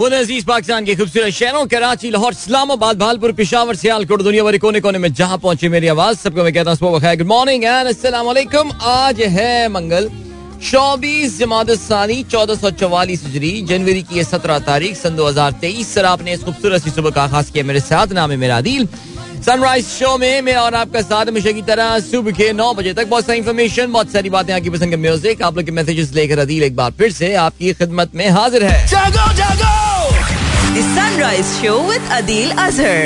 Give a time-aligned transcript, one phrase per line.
[0.00, 4.80] वो अज़ीज़ पाकिस्तान के खूबसूरत शहरों, कराची, लाहौर, इस्लामाबाद, भालपुर, पिशावर, सियालकोट दुनिया भर कोने
[4.80, 8.28] कोने में जहाँ पहुँचे मेरी आवाज़, सबको मैं कहता हूँ गुड मॉर्निंग एंड अस्सलाम
[8.82, 10.08] आज है मंगल
[10.70, 15.94] चौबीस जमात सानी, चौदह सौ चौवालीस हिजरी, जनवरी की सत्रह तारीख, सन दो हज़ार तेईस,
[15.94, 18.88] सर आपने इस खूबसूरत सी सुबह का आगाज़ किया मेरे साथ, नाम है मेरा दिल
[19.40, 23.08] सनराइज शो में मैं और आपका साथ हमेशा की तरह सुबह के नौ बजे तक
[23.08, 26.38] बहुत सारी इन्फॉर्मेशन बहुत सारी बातें, आपकी पसंद के म्यूज़िक आप लोग के मैसेजेस लेकर
[26.38, 29.89] अदील एक बार फिर से आपकी खिदमत में हाजिर है। जागो जागो!
[30.74, 32.98] The Sunrise Show with Adil Azhar.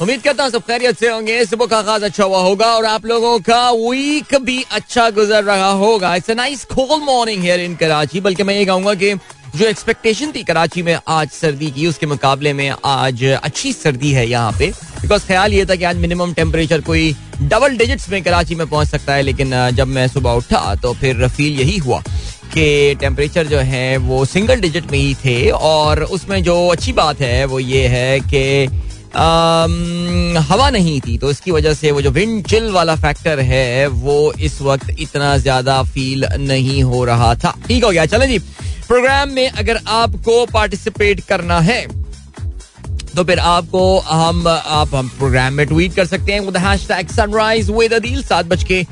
[0.00, 3.06] उम्मीद करता हूँ सब खैरियत से होंगे। सुबह का आगाज़ अच्छा हुआ होगा और आप
[3.06, 8.20] लोगों का वीक भी अच्छा गुजर रहा होगा। It's nice cold morning here in Karachi
[8.20, 9.14] बल्कि मैं ये कहूँगा कि
[9.56, 14.28] जो एक्सपेक्टेशन थी कराची में आज सर्दी की उसके मुकाबले में आज अच्छी सर्दी है
[14.28, 18.54] यहाँ पे। बिकॉज़ ख्याल ये था कि आज मिनिमम टेम्परेचर कोई डबल डिजिट्स में कराची
[18.54, 22.00] में पहुँच सकता है, लेकिन जब मैं सुबह उठा तो फिर फील यही हुआ
[22.54, 27.20] कि टेम्परेचर जो है वो सिंगल डिजिट में ही थे और उसमें जो अच्छी बात
[27.20, 28.84] है वो ये है कि
[30.40, 34.32] हवा नहीं थी। तो इसकी वजह से वो जो विंड चिल वाला फैक्टर है वो
[34.40, 38.38] इस वक्त इतना ज़्यादा फील नहीं हो रहा था। ठीक हो गया। चले जी
[38.88, 41.86] प्रोग्राम में अगर आपको पार्टिसिपेट करना है
[43.18, 47.70] तो फिर आपको हम आप हम प्रोग्राम में ट्वीट कर सकते हैं hashtag sunrise
[47.70, 48.82] with Adeel सात बज के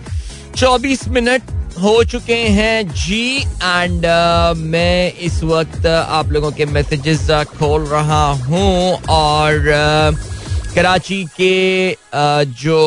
[0.57, 7.27] चौबीस मिनट हो चुके हैं जी एंड uh, मैं इस वक्त आप लोगों के मैसेजेस
[7.59, 12.83] खोल रहा हूँ और uh, कराची के uh, जो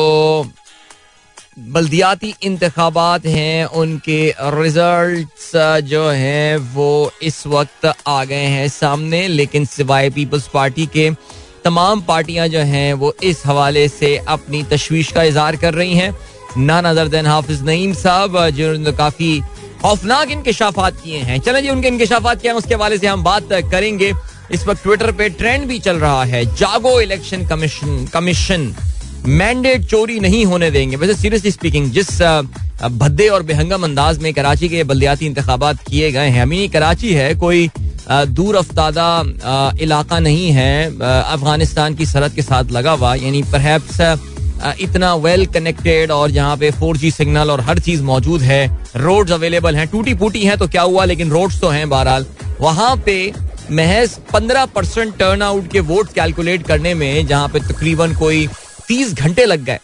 [1.68, 5.52] बल्दियाती इंतबात हैं, उनके रिजल्ट्स
[5.84, 11.10] जो हैं, वो इस वक्त आ गए हैं सामने, लेकिन सिवाय पीपल्स पार्टी के,
[11.64, 16.16] तमाम पार्टियाँ जो हैं, वो इस हवाले से अपनी तशवीश का इजहार कर रही हैं।
[16.58, 19.40] None other than Hafiz Naeem साहब जिन्होंने काफ़ी
[19.82, 23.52] खौफनाक इंकशाफात किए हैं। चलें जी, उनके इंकशाफात क्या हैं, उसके हवाले से हम बात
[23.52, 24.12] करेंगे।
[24.52, 28.74] इस वक्त ट्विटर पे ट्रेंड भी चल रहा है। जागो इलेक्शन कमीशन कमीशन।
[29.26, 32.20] मैंडेट चोरी नहीं होने देंगे। वैसे सीरियसली स्पीकिंग जिस
[32.82, 37.34] भद्दे और बेहंगम अंदाज में कराची के बल्दियाती इंतखाबात किए गए हैं अमीनी कराची है,
[37.34, 37.70] कोई
[38.10, 44.00] दूर अफ्तादा इलाका नहीं है अफ़गानिस्तान की सरहद के साथ लगा हुआ, यानी परहैप्स
[44.80, 49.32] इतना वेल कनेक्टेड और जहाँ पे फोर जी सिग्नल और हर चीज़ मौजूद है रोड्स
[49.32, 52.26] अवेलेबल हैं टूटी फूटी हैं तो क्या हुआ, लेकिन रोड्स तो हैं बहरहाल।
[52.60, 53.32] वहाँ पे
[53.70, 58.48] महज पंद्रह परसेंट टर्न आउट के वोट कैलकुलेट करने में, जहाँ पे तकरीबन कोई
[58.90, 59.78] तीस घंटे लग गए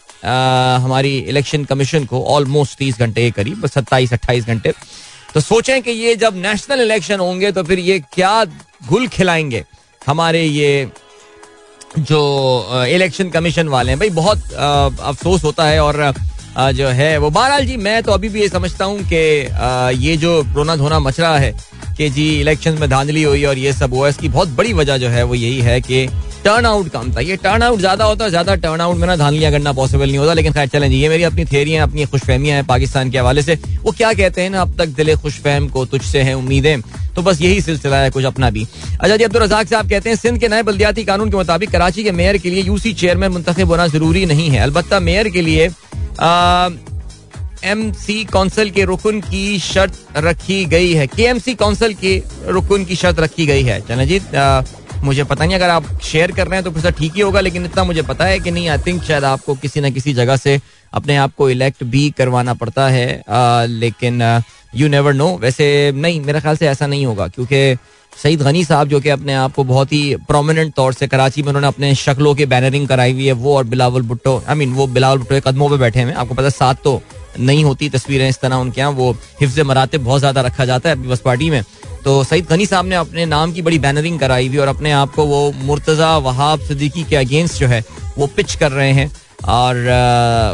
[0.83, 4.73] हमारी इलेक्शन कमीशन को ऑलमोस्ट तीस घंटे के करीब सत्ताईस, अट्ठाईस घंटे।
[5.33, 8.43] तो सोचें कि ये जब नेशनल इलेक्शन होंगे तो फिर ये क्या
[8.89, 9.63] गुल खिलाएँगे?
[10.07, 10.89] हमारे ये
[11.99, 16.01] जो इलेक्शन कमीशन वाले हैं, भाई बहुत अफसोस होता है और
[16.57, 19.15] जो है वो। बहरहाल जी, मैं तो अभी भी ये समझता हूँ कि
[20.05, 21.55] ये जो रोना धोना मच रहा है
[21.97, 25.07] कि जी इलेक्शन में धांधली हुई और ये सब हुआ इसकी बहुत बड़ी वजह जो
[25.09, 26.07] है वो यही है कि
[26.43, 29.15] टर्न आउट कम था। ये टर्न आउट ज़्यादा होता है ज़्यादा टर्न आउट में ना
[29.15, 32.55] धांधलियाँ करना पॉसिबल नहीं होता, लेकिन खैर चलें ये मेरी अपनी थेरी है, अपनी खुशफहमियाँ
[32.55, 35.85] हैं पाकिस्तान के हवाले से। वो क्या कहते हैं ना, अब तक दिले खुशफहम को
[35.85, 36.81] तुझसे हैं उम्मीदें।
[37.15, 40.15] तो बस यही सिलसिला है कुछ अपना भी। अच्छा जी अब्दुल रजाक साहब कहते हैं,
[40.17, 43.61] सिंध के नए बल्दियाती कानून के मुताबिक कराची के मेयर के लिए यूसी चेयरमैन मुंतब
[43.61, 45.69] होना ज़रूरी नहीं है। अलबत्ता मेयर के लिए
[47.63, 52.21] एम सी कौंसल के रुकन की शर्त रखी गई है। के एम सी कौंसल के
[52.47, 54.61] रुकन की शर्त रखी गई है। चना जी आ,
[55.03, 57.39] मुझे पता नहीं अगर आप शेयर कर रहे हैं तो फिर तो ठीक ही होगा
[57.39, 60.37] लेकिन इतना मुझे पता है कि नहीं आई थिंक शायद आपको किसी ना किसी जगह
[60.37, 60.59] से
[60.93, 64.21] अपने आप को इलेक्ट भी करवाना पड़ता है अ, लेकिन
[64.75, 67.77] यू नेवर नो वैसे नहीं मेरे ख्याल से ऐसा नहीं होगा क्योंकि
[68.13, 71.47] सईद गनी साहब जो कि अपने आप को बहुत ही प्रोमिनेंट तौर से कराची में
[71.47, 74.87] उन्होंने अपने शक्लों की बैनरिंग कराई हुई है वो और बिलावल भुट्टो आई मीन वो
[74.87, 77.01] बिलावल भुट्टो के कदमों पर बैठे हैं। आपको पता है साथ तो
[77.39, 79.11] नहीं होती तस्वीरें इस तरह उनके यहाँ वो
[79.41, 81.61] हिफ्ज मराते बहुत ज़्यादा रखा जाता है पीपल्स पार्टी में।
[82.03, 85.13] तो सईद गनी साहब ने अपने नाम की बड़ी बैनरिंग कराई हुई और अपने आप
[85.13, 87.83] को वो मुर्तजा वहाब सिद्दीकी के अगेंस्ट जो है
[88.17, 89.75] वो पिच कर रहे हैं। और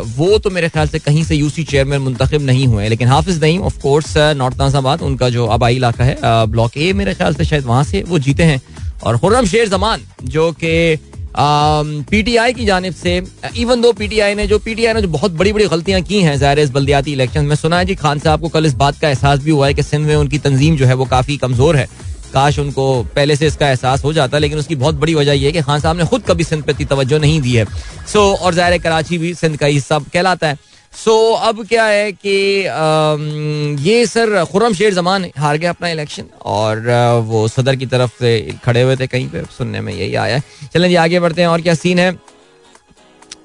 [0.08, 3.62] वो तो मेरे ख्याल से कहीं से यूसी चेयरमैन मुंतखब नहीं हुए लेकिन Hafiz Naeem
[3.64, 6.18] of course north Nazimabad, उनका जो आबाई इलाका है
[6.48, 8.62] ब्लॉक ए, मेरे ख्याल से शायद वहाँ से वो जीते हैं।
[9.04, 10.98] और खुर्रम शेर जमान, जो कि
[11.36, 13.22] पीटीआई की जानब से
[13.58, 16.60] इवन दो पीटीआई ने जो पीटीआई ने जो बहुत बड़ी बड़ी गलतियाँ की हैं ज़ाहिर
[16.60, 19.40] इस बल्दियाती इलेक्शन में, सुना है जी खान साहब को कल इस बात का एहसास
[19.40, 21.88] भी हुआ है कि सिंध में उनकी तंजीम जो है वो काफ़ी कमज़ोर है।
[22.34, 22.86] काश उनको
[23.16, 25.80] पहले से इसका एहसास हो जाता लेकिन उसकी बहुत बड़ी वजह यह है कि खान
[25.80, 28.82] साहब ने खुद कभी सिंध पे इतनी तवज्जो नहीं दी है। सो so, और ज़ाहिर
[28.82, 30.58] कराची भी सिंध का हिस्सा कहलाता है।
[30.94, 35.90] सो so, अब क्या है कि अम, ये सर खुरम शेर जमान हार गया अपना
[35.90, 38.34] इलेक्शन और अ, वो सदर की तरफ़ से
[38.66, 40.40] खड़े हुए थे कहीं पे सुनने में यही आया
[40.74, 42.12] चलें जी आगे बढ़ते हैं और क्या सीन है?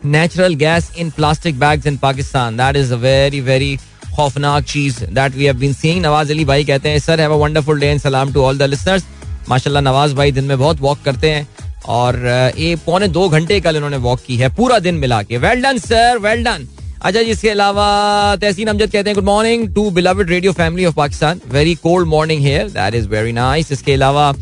[0.04, 3.78] Natural gas in plastic bags in Pakistan that is a very very
[4.18, 7.36] खौफनाक चीज़ that we have been seeing Nawaz Ali भाई कहते हैं sir have a
[7.38, 9.04] wonderful day and सलाम टू ऑल द लिसनर्स
[9.48, 11.46] माशाल्लाह, नवाज़ भाई दिन में बहुत वॉक करते हैं
[11.88, 12.16] और
[12.58, 15.78] ये पौने दो घंटे कल इन्होंने वॉक की है, पूरा दिन मिला के। Well done
[15.78, 16.66] sir well done
[17.00, 17.86] अच्छा जी इसके अलावा
[18.40, 22.42] तहसीन अमजद कहते हैं good morning to beloved radio family of Pakistan very cold morning
[22.42, 24.32] here that is very nice इसके अलावा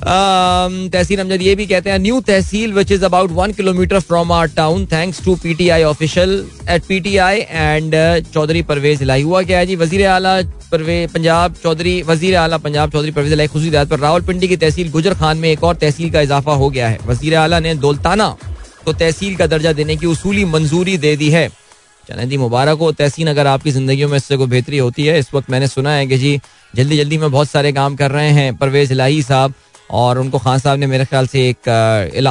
[0.00, 4.46] तहसील अमजद ये भी कहते हैं new tehsil which is about one kilometre from our
[4.56, 7.94] town thanks to P T I official at P T I and
[8.32, 9.76] Chaudhry Pervez लाई हुआ क्या है जी?
[9.76, 10.40] वज़ीर आला
[10.72, 15.38] पंजाब चौधरी, वज़ीर आला पंजाब चौधरी परवेज लाई खुशी पर रावलपिंडी की तहसील गुजर खान
[15.38, 18.28] में एक और तहसील का इजाफा हो गया है। वज़ीर आला ने दौलताना
[18.84, 21.48] को तहसील का दर्जा देने की उसूली मंजूरी दे दी है।
[22.08, 25.34] चले जी, मुबारक हो। तहसीन अगर आपकी ज़िंदगी में इससे कोई बेहतरी होती है, इस
[25.34, 26.40] वक्त मैंने सुना है कि जी
[26.74, 29.54] जल्दी जल्दी में बहुत सारे काम कर रहे हैं। परवेज लाही साहब
[29.90, 31.68] और उनको खान साहब ने मेरे ख्याल से एक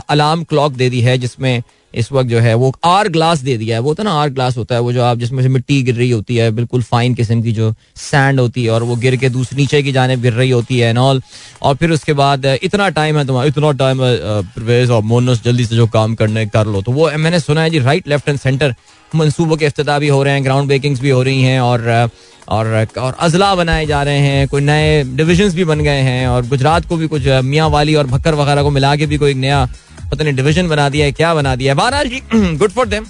[0.09, 1.63] अलार्म क्लॉक दे दी है, जिसमें
[1.97, 4.57] इस वक्त जो है वो आर ग्लास दे दिया है। वो तो ना, आर ग्लास
[4.57, 7.41] होता है वो जो आप जिसमें से मिट्टी गिर रही होती है, बिल्कुल फाइन किस्म
[7.41, 10.49] की जो सैंड होती है और वो गिर के दूसरी नीचे की जाने गिर रही
[10.49, 11.21] होती है नॉल
[11.61, 15.65] और फिर उसके बाद इतना टाइम है तुम्हारा, इतना टाइम है प्रवेश और मोनस जल्दी
[15.65, 18.39] से जो काम करने कर लो। तो वो मैंने सुना है जी राइट लेफ़्ट एंड
[18.39, 18.75] सेंटर
[19.11, 22.09] मनसूबों के अफ्ताह भी हो रहे हैं ग्राउंड ब्रेकिंग्स भी हो रही हैं और
[22.49, 26.45] और और अजला बनाए जा रहे हैं, कोई नए डिविजन्स भी बन गए हैं और
[26.47, 29.67] गुजरात को भी कुछ मियाँ वाली और भक्कर वगैरह को मिला के भी कोई नया
[30.11, 32.21] पता नहीं डिवीज़न बना दिया है, क्या बना दिया है। बहरहाल जी
[32.57, 33.05] good for them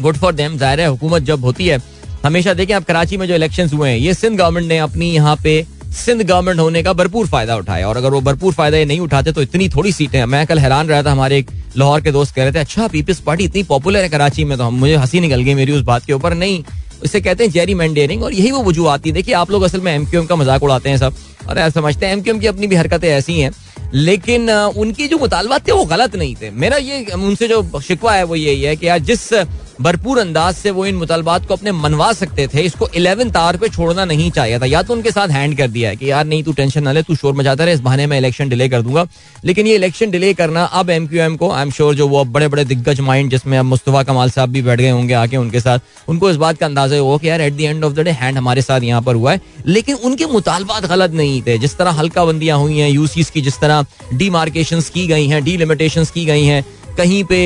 [0.00, 1.80] good for them ज़ाहिर है, हुकूमत जब होती है,
[2.24, 5.36] हमेशा देखें आप कराची में जो इलेक्शन हुए हैं, ये सिंध गवर्नमेंट ने अपनी यहाँ
[5.44, 5.64] पे
[5.96, 9.32] सिंध गवर्नमेंट होने का भरपूर फ़ायदा उठाया। और अगर वो भरपूर फ़ायदा ये नहीं उठाते
[9.32, 12.34] तो इतनी थोड़ी सीटें हैं। मैं कल हैरान रहा था, हमारे एक लाहौर के दोस्त
[12.34, 15.20] कह रहे थे अच्छा पीपल्स पार्टी इतनी पॉपुलर है कराची में तो हम, मुझे हँसी
[15.20, 16.62] निकल गई मेरी उस बात के ऊपर। नहीं,
[17.04, 19.80] इसे कहते हैं जेरी मैंडेरिंग और यही वो वजूहत आती है देखिए, आप लोग असल
[19.80, 21.14] में एम का मज़ाक उड़ाते हैं सब।
[21.48, 23.50] और ऐसा समझते हैं एम की अपनी भी हरकतें ऐसी हैं
[23.94, 28.24] लेकिन उनकी जो मुतालबात थे, वो गलत नहीं थे। मेरा ये, उनसे जो शिकवा है,
[28.24, 29.32] वो यही है कि यार जिस
[29.80, 33.68] भरपूर अंदाज से वो इन मुतालबात को अपने मनवा सकते थे। इसको इलेवन तार पे
[33.68, 36.42] छोड़ना नहीं चाहिए था। या तो उनके साथ हैंड कर दिया है कि यार नहीं,
[36.42, 39.06] तू टेंशन ना ले, तू शोर मचाता रहे, इस बहाने में इलेक्शन डिले कर दूँगा।
[39.44, 42.20] लेकिन ये इलेक्शन डिले करना अब एम क्यू एम को आई एम श्योर जो वो
[42.20, 45.36] अब बड़े बड़े दिग्गज माइंड जिसमें अब मुस्तफ़ा कमाल साहब भी बैठ गए होंगे आके
[45.36, 45.78] उनके साथ,
[46.08, 48.38] उनको इस बात का अंदाज़ा हो कि यार at the end of the day hand
[48.38, 52.24] हमारे साथ यहाँ पर हुआ है। लेकिन उनके मुतालबात गलत नहीं थे। जिस तरह हल्का
[52.24, 53.84] बंदियाँ हुई हैं यूसीस की जिस तरह
[54.14, 56.64] डीमार्केशन की गई हैं डीलिमिटेशन की गई हैं
[56.98, 57.40] कहीं पे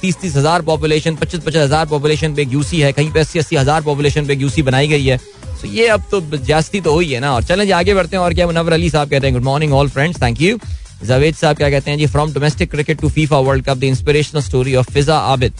[0.00, 3.56] तीस तीस हज़ार पॉपुलेशन पच्चीस पचास हज़ार पॉपुलेशन पे यूसी है, कहीं पे अस्सी अस्सी
[3.56, 5.16] हज़ार पॉपुलेशन पे यूसी बनाई गई है।
[5.62, 8.34] तो ये अब तो जास्ती तो हुई है ना। और चलें आगे बढ़ते हैं। और
[8.34, 10.58] क्या मुनवर अली साहब कहते हैं good morning all friends thank you
[11.04, 14.42] Javed साहब क्या कहते हैं, जी from domestic cricket to FIFA World Cup the inspirational
[14.42, 15.52] story of Fiza Abid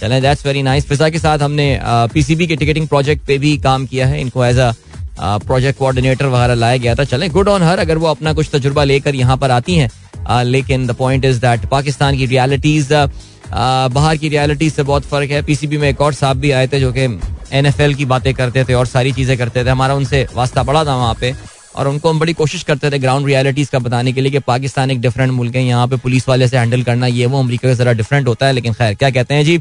[0.00, 3.86] चलें दैट्स वेरी नाइस फिजा के साथ हमने पीसीबी के टिकटिंग प्रोजेक्ट पे भी काम
[3.86, 4.72] किया है। इनको एज अ
[5.20, 8.84] प्रोजेक्ट कोऑर्डिनेटर वगैरह लाया गया था। चलें गुड ऑन हर अगर वो अपना कुछ तजुर्बा
[8.84, 9.90] लेकर यहाँ पर आती हैं
[10.44, 12.92] लेकिन the point is that Pakistan की रियलिटीज
[13.52, 16.80] बाहर की रियलिटीज से बहुत फ़र्क है। पीसीबी में एक और साहब भी आए थे
[16.80, 17.04] जो कि
[17.52, 20.96] एनएफएल की बातें करते थे और सारी चीज़ें करते थे। हमारा उनसे वास्ता पड़ा था
[20.96, 21.34] वहाँ पे
[21.76, 24.90] और उनको हम बड़ी कोशिश करते थे ग्राउंड रियलिटीज का बताने के लिए कि पाकिस्तान
[24.90, 27.74] एक डिफरेंट मुल्क है। यहाँ पे पुलिस वाले से हैंडल करना ये वो अमरीका का
[27.74, 29.58] जरा डिफरेंट होता है, लेकिन खैर, क्या कहते हैं जी?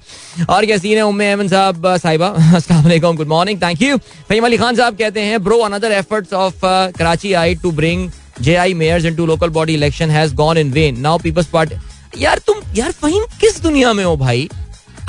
[0.49, 2.27] और क्या सीन है उम्मे अहमद साहब साहिबा?
[2.55, 6.65] अस्सलाम good morning thank you Faheem Ali Khan साहब कहते हैं bro another efforts of
[6.97, 8.09] Karachi I to bring
[8.41, 11.01] JI mayors into local body election has gone in vain.
[11.01, 11.77] Now People's Party.
[12.17, 14.49] यार तुम, यार फहीम किस दुनिया में हो भाई?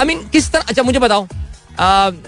[0.01, 1.27] आई मीन किस तरह अच्छा मुझे बताओ।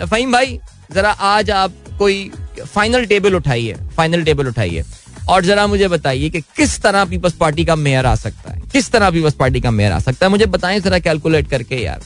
[0.07, 0.59] फहीम भाई,
[0.93, 2.31] जरा आज आप कोई
[2.67, 4.85] फाइनल टेबल उठाइए फाइनल टेबल उठाइए।
[5.29, 8.91] और जरा मुझे बताइए कि किस तरह पीपल्स पार्टी का मेयर आ सकता है। किस
[8.93, 10.31] तरह पीपल्स पार्टी का मेयर आ सकता है?
[10.31, 12.01] मुझे बताएँ जरा कैलकुलेट करके यार।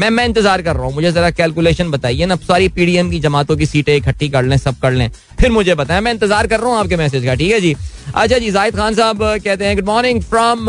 [0.00, 3.56] मैं मैं इंतज़ार कर रहा हूँ। मुझे जरा कैलकुलेशन बताइए ना। सारी पीडीएम की जमातों
[3.56, 5.10] की सीटें इकट्ठी कर लें, सब कर लें।
[5.40, 7.74] फिर मुझे बताएँ। मैं इंतज़ार कर रहा हूँ आपके मैसेज का, ठीक है जी?
[8.14, 10.68] अच्छा जी जाहिद खान साहब कहते हैं good morning from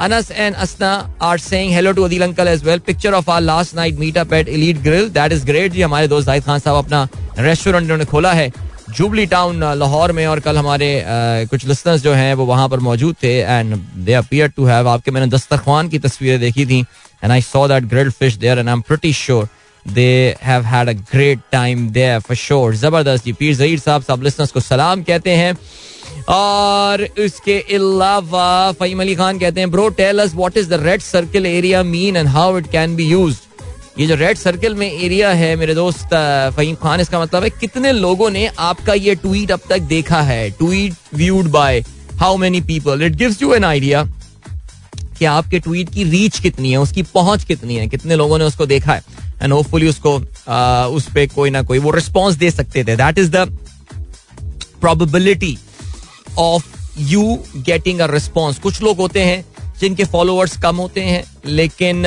[0.00, 0.88] Anas and Asna
[1.20, 2.78] are saying hello to Adil uncle as well.
[2.80, 5.08] Picture of our last night meetup at Elite Grill.
[5.10, 8.50] That is great जी। हमारे दोस्त जाहिद खान साहब अपना रेस्टोरेंट उन्होंने खोला है।
[8.90, 10.90] जुबली टाउन लाहौर में और कल हमारे
[11.50, 13.74] कुछ लिसनर्स जो हैं, वो वहाँ पर मौजूद थे। And
[14.06, 16.84] they appear to have आपके मैंने दस्तरखान की तस्वीरें देखी थी।
[17.22, 19.48] And I saw that grilled fish there, and I'm pretty sure
[19.86, 22.72] they have had a great time there for sure.
[22.74, 25.56] ज़बरदस्त जी पीर जहीर साहब सब लिसनर्स को सलाम कहते हैं
[26.28, 31.00] और इसके अलावा फहीम अली खान कहते हैं bro tell us what is the red
[31.02, 35.30] circle area mean and how it can be used ये जो रेड सर्कल में एरिया
[35.34, 36.14] है मेरे दोस्त
[36.56, 40.50] फहीम खान इसका मतलब है कितने लोगों ने आपका ये ट्वीट अब तक देखा है
[40.58, 41.82] tweet viewed by
[42.20, 44.06] how many people it gives you an idea
[45.18, 48.66] कि आपके ट्वीट की रीच कितनी है, उसकी पहुँच कितनी है, कितने लोगों ने उसको
[48.66, 49.02] देखा है।
[49.42, 50.14] एंड होपफुली उसको
[50.94, 53.46] उस पर कोई ना कोई वो रिस्पॉन्स दे सकते थे। That is the
[54.80, 55.56] probability
[56.38, 56.66] of
[57.00, 59.44] you getting a response कुछ लोग होते हैं
[59.80, 62.02] जिनके फॉलोअर्स कम होते हैं, लेकिन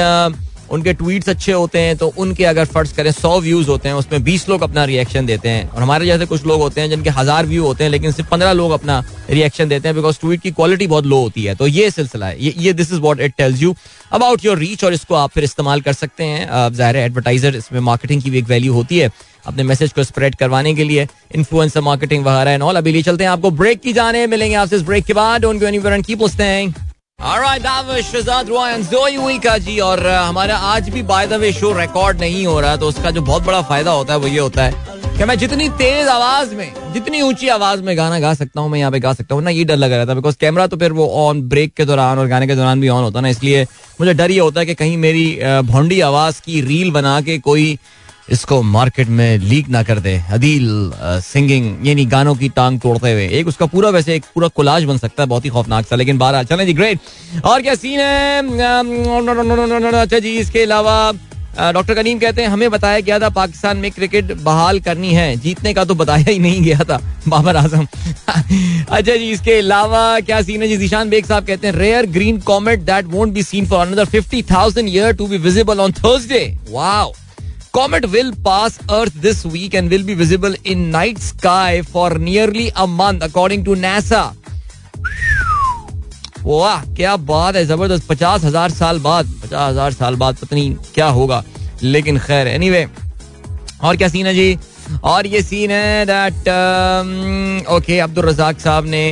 [0.72, 4.24] उनके ट्वीट्स अच्छे होते हैं तो उनके अगर फ़र्ज़ करें सौ व्यूज़ होते हैं उसमें
[4.24, 7.46] बीस लोग अपना रिएक्शन देते हैं। और हमारे जैसे कुछ लोग होते हैं जिनके हज़ार
[7.46, 10.88] व्यू होते हैं लेकिन सिर्फ़ पंद्रह लोग अपना रिएक्शन देते हैं बिकॉज़ ट्वीट की क्वालिटी
[10.88, 13.62] बहुत लो होती है। तो ये सिलसिला है। ये, ये this is what it tells
[13.62, 13.76] you
[14.12, 17.80] about your reach और इसको आप फिर इस्तेमाल कर सकते हैं। ज़ाहिर है एडवर्टाइजर इसमें
[17.82, 19.10] मार्केटिंग की भी एक वैल्यू होती है
[19.46, 23.24] अपने मैसेज को स्प्रेड करवाने के लिए इन्फ्लुएंसर मार्केटिंग वगैरह एंड ऑल अभी ले चलते
[23.24, 26.06] हैं आपको ब्रेक की जाने। मिलेंगे आपसे इस ब्रेक के बाद। Don't go anywhere and
[26.06, 26.74] keep listening
[29.80, 33.12] और uh, हमारा आज भी by the way show record नहीं हो रहा तो उसका
[33.12, 34.72] जो बहुत बड़ा फ़ायदा होता है वो ये होता है
[35.18, 38.80] कि मैं जितनी तेज आवाज़ में जितनी ऊँची आवाज़ में गाना गा सकता हूँ मैं
[38.80, 40.92] यहाँ पे गा सकता हूँ। ना ये डर लग रहा था बिकॉज़ कैमरा तो फिर
[40.92, 43.64] वो ऑन ब्रेक के दौरान और गाने के दौरान भी ऑन होता ना इसलिए
[44.00, 47.38] मुझे डर ये होता है कि कहीं मेरी uh, भोंडी आवाज़ की रील बना के
[47.40, 47.80] कोई
[48.30, 50.92] इसको मार्केट में लीक ना कर दे। अदील
[51.24, 54.98] सिंगिंग, यानी गानों की टांग तोड़ते हुए। एक उसका पूरा वैसे एक पूरा कोलाज बन
[54.98, 57.00] सकता है, बहुत ही खौफनाक सा। लेकिन बारह चले जी ग्रेट
[57.46, 58.42] और क्या सीन है?
[59.94, 61.12] अच्छा जी, इसके अलावा
[61.74, 65.74] डॉक्टर करीम कहते हैं, हमें बताया गया था पाकिस्तान में क्रिकेट बहाल करनी है। जीतने
[65.74, 67.86] का तो बताया ही नहीं गया था, बाबर आज़म।
[68.28, 70.68] अच्छा जी, इसके अलावा क्या सीन है?
[70.68, 74.06] जी, जीशान बेग साहब कहते हैं rare green comet that won't be seen for another
[74.08, 77.14] fifty thousand year to be visible on Thursday wow
[77.74, 82.70] Comet will pass Earth this week and will be visible in night sky for nearly
[82.76, 84.24] a month, according to NASA.
[86.46, 90.74] वाह क्या बात है ज़बरदस्त। पचास हज़ार साल बाद पचास हज़ार साल बाद पता नहीं
[90.94, 91.44] क्या होगा।
[91.84, 94.58] लेकिन खैर एनीवे anyway, और क्या सीन है जी?
[95.04, 99.06] और ये सीन है दैट ओके अब्दुल रजाक साहब ने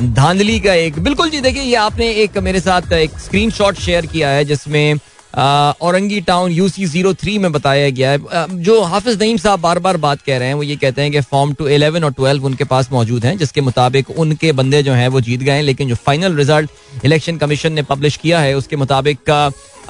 [0.00, 4.28] धांधली का एक बिल्कुल जी देखिए ये आपने एक मेरे साथ एक स्क्रीनशॉट शेयर किया
[4.30, 4.98] है जिसमें
[5.34, 9.78] Orangi town U C zero three में बताया गया है। जो हाफिज नईम साहब बार
[9.78, 12.44] बार बात कह रहे हैं, वो ये कहते हैं कि फॉर्म टू इलेवन और ट्वेल्व
[12.46, 15.88] उनके पास मौजूद हैं, जिसके मुताबिक उनके बंदे जो हैं, वो जीत गए हैं, लेकिन
[15.88, 19.18] जो फाइनल रिज़ल्ट इलेक्शन कमीशन ने पब्लिश किया है, उसके मुताबिक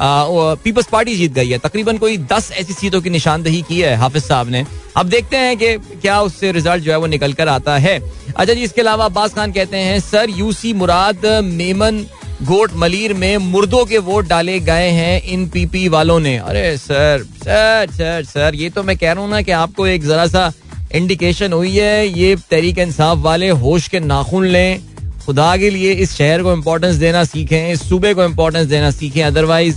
[0.01, 4.23] पीपल्स पार्टी जीत गई है। तकरीबन कोई दस ऐसी सीटों की निशानदही की है हाफिज
[4.25, 4.65] साहब ने।
[4.97, 8.53] अब देखते हैं कि क्या उससे रिज़ल्ट जो है वो निकल कर आता है। अच्छा
[8.55, 12.05] जी, इसके अलावा अब्बास खान कहते हैं, सर यूसी मुराद, मेमन
[12.43, 17.25] गोट मलिर में मुर्दों के वोट डाले गए हैं इन पीपी वालों ने। अरे, सर
[17.37, 20.53] सर सर सर, ये तो मैं कह रहा हूँ ना कि आपको एक जरा सा
[20.95, 24.81] इंडिकेशन हुई है, ये तहरीक इंसाफ वाले होश के नाखून लें।
[25.27, 29.23] खुदा के लिए इस शहर को इम्पोर्टेंस देना सीखें, इस सूबे को इम्पोर्टेंस देना सीखें
[29.25, 29.77] अदरवाइज़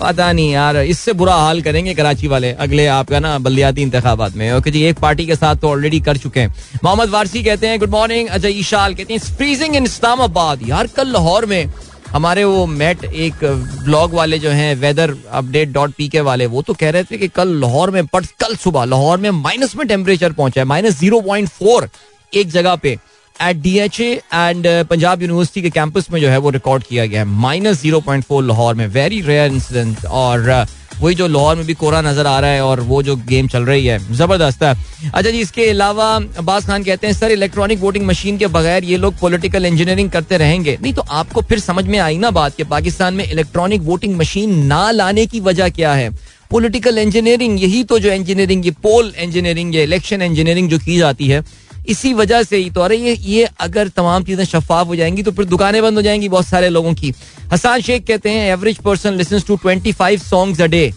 [0.00, 4.52] पता नहीं यार, इससे बुरा हाल करेंगे कराची वाले। अगले आपका ना बल्दियाती इंतबात में।
[4.52, 6.54] ओके जी, एक पार्टी के साथ तो ऑलरेडी कर चुके हैं।
[6.84, 11.12] मोहम्मद वारसी कहते हैं गुड मॉर्निंग अच्छा ईशाल कहते हैं फ्रीजिंग इन इस्लामाबाद यार, कल
[11.12, 11.72] लाहौर में
[12.12, 13.44] हमारे वो मेट एक
[13.84, 17.18] ब्लॉग वाले जो हैं वेदर अपडेट डॉट पी के वाले वो तो कह रहे थे
[17.18, 20.98] कि कल लाहौर में बट कल सुबह लाहौर में माइनस में टेम्परेचर पहुँचा है माइनस
[20.98, 21.88] ज़ीरो पॉइंट फोर
[22.32, 22.90] एक जगह पे
[23.36, 27.20] at D H and Punjab university के कैंपस में जो है वो रिकॉर्ड किया गया
[27.20, 30.66] है minus zero point four Lahore में। वेरी रेयर इंसिडेंट और uh,
[31.02, 33.64] वही जो लाहौर में भी कोरा नज़र आ रहा है और वो जो गेम चल
[33.64, 38.06] रही है, ज़बरदस्त है। अच्छा जी, इसके अलावा अब्बास खान कहते हैं, सर इलेक्ट्रॉनिक वोटिंग
[38.06, 41.98] मशीन के बगैर ये लोग पॉलिटिकल इंजीनियरिंग करते रहेंगे। नहीं तो आपको फिर समझ में
[41.98, 46.10] आई ना बात कि पाकिस्तान में इलेक्ट्रॉनिक वोटिंग मशीन ना लाने की वजह क्या है?
[46.50, 51.28] पॉलिटिकल इंजीनियरिंग यही तो जो इंजीनियरिंग ये पोल इंजीनियरिंग या इलेक्शन इंजीनियरिंग जो की जाती
[51.28, 51.40] है
[51.88, 55.32] इसी वजह से ही तो अरे ये ये अगर तमाम चीज़ें शफाफ हो जाएँगी तो
[55.32, 57.12] फिर दुकानें बंद हो जाएँगी बहुत सारे लोगों की।
[57.52, 60.92] हसान शेख कहते हैं average person listen to twenty five songs a day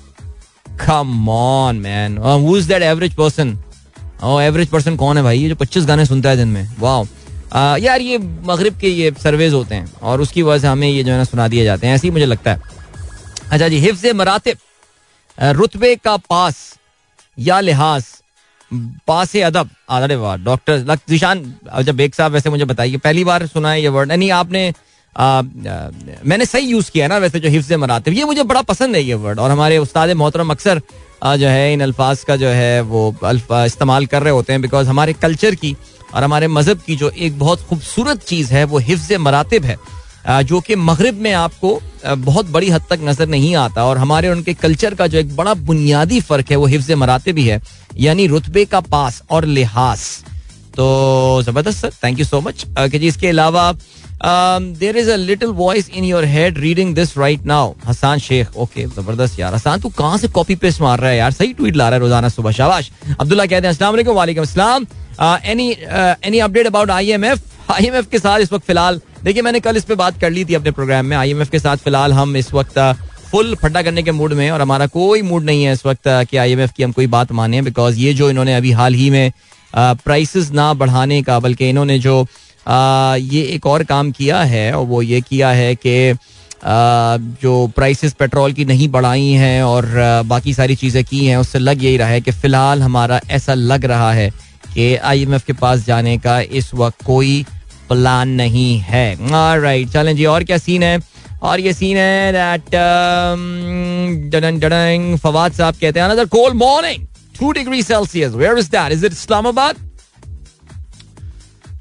[0.85, 3.57] come on man who is that average person
[4.23, 5.39] average person कौन है भाई?
[5.39, 9.53] ये जो पच्चीस गाने सुनता है दिन में। वाह यार, ये मगरब के ये सर्वेज
[9.53, 11.95] होते हैं, और उसकी वजह से हमें ये जो है ना सुना दिए जाते हैं।
[11.95, 12.61] ऐसे ही मुझे लगता है।
[13.51, 14.57] अच्छा जी हिफ्ज मरातिब
[15.37, 16.57] रुतबे का पास
[17.37, 18.05] या लिहाज
[19.07, 21.43] पास अदब अरे वाह डॉक्टर जिशान
[21.81, 24.67] जब बेग साहब वैसे मुझे बताइए पहली बार सुना है ये वर्ड नहीं आपने
[25.15, 25.41] आ, आ,
[26.25, 29.13] मैंने सही यूज़ किया ना वैसे जो हिफ्ज मरातब ये मुझे बड़ा पसंद है ये
[29.25, 30.81] वर्ड और हमारे उस्ताद मोहतरम अक्सर
[31.23, 35.13] जो है इन अल्फाज का जो है वो इस्तेमाल कर रहे होते हैं बिकॉज़ हमारे
[35.13, 35.75] कल्चर की
[36.13, 39.77] और हमारे मज़हब की जो एक बहुत खूबसूरत चीज़ है वो हिफ्ज मरातब है।
[40.27, 44.53] जो कि मगरब में आपको बहुत बड़ी हद तक नज़र नहीं आता और हमारे उनके
[44.55, 47.61] कल्चर का जो एक बड़ा बुनियादी फ़र्क है, वो हिफ्ज मराते भी है,
[47.97, 49.99] यानी रुतबे का पास और लिहाज।
[50.75, 53.71] तो ज़बरदस्त, sir thank you so much जी, इसके अलावा
[54.79, 58.85] there is a little voice in your head reading this right now Hasan Sheikh okay
[58.87, 61.31] ज़बरदस्त यार। हसान, तू कहाँ से कॉपी पेस्ट मार रहा है यार?
[61.31, 64.85] सही ट्वीट ला रहा है रोज़ाना सुबह, शाबाश। अब्दुल्ला कहते हैं, अस्सलाम वालेकुम
[65.21, 65.71] any
[66.27, 67.39] any update about I M F
[67.71, 70.31] I M F के साथ इस वक्त फ़िलहाल, देखिए, मैंने कल इस पर बात कर
[70.31, 72.79] ली थी अपने प्रोग्राम में। आईएमएफ के साथ फ़िलहाल हम इस वक्त
[73.31, 76.37] फुल फटा करने के मूड में और हमारा कोई मूड नहीं है इस वक्त कि
[76.37, 79.31] आईएमएफ की हम कोई बात माने बिकॉज़ ये जो इन्होंने अभी हाल ही में
[79.73, 82.25] प्राइसेस ना बढ़ाने का, बल्कि इन्होंने जो
[82.67, 86.15] ये एक और काम किया है, और वो ये किया है कि
[87.41, 89.91] जो प्राइसेस पेट्रोल की नहीं बढ़ाई हैं और
[90.25, 93.85] बाकी सारी चीज़ें की हैं, उससे लग यही रहा है कि फ़िलहाल हमारा ऐसा लग
[93.85, 94.29] रहा है
[94.73, 97.45] कि आईएमएफ के पास जाने का इस वक्त कोई
[97.89, 99.15] प्लान नहीं है।
[99.61, 100.99] राइट चलें जी और क्या सीन है?
[101.43, 102.65] और ये सीन है दैट
[104.55, 107.05] um, फवाद साहब कहते हैं another cold morning
[107.39, 109.75] two degree Celsius where is that is it Islamabad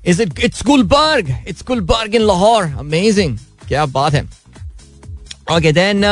[0.07, 4.23] is it it's Gulberg it's Gulberg in Lahore amazing क्या बात है?
[5.53, 6.05] ओके देन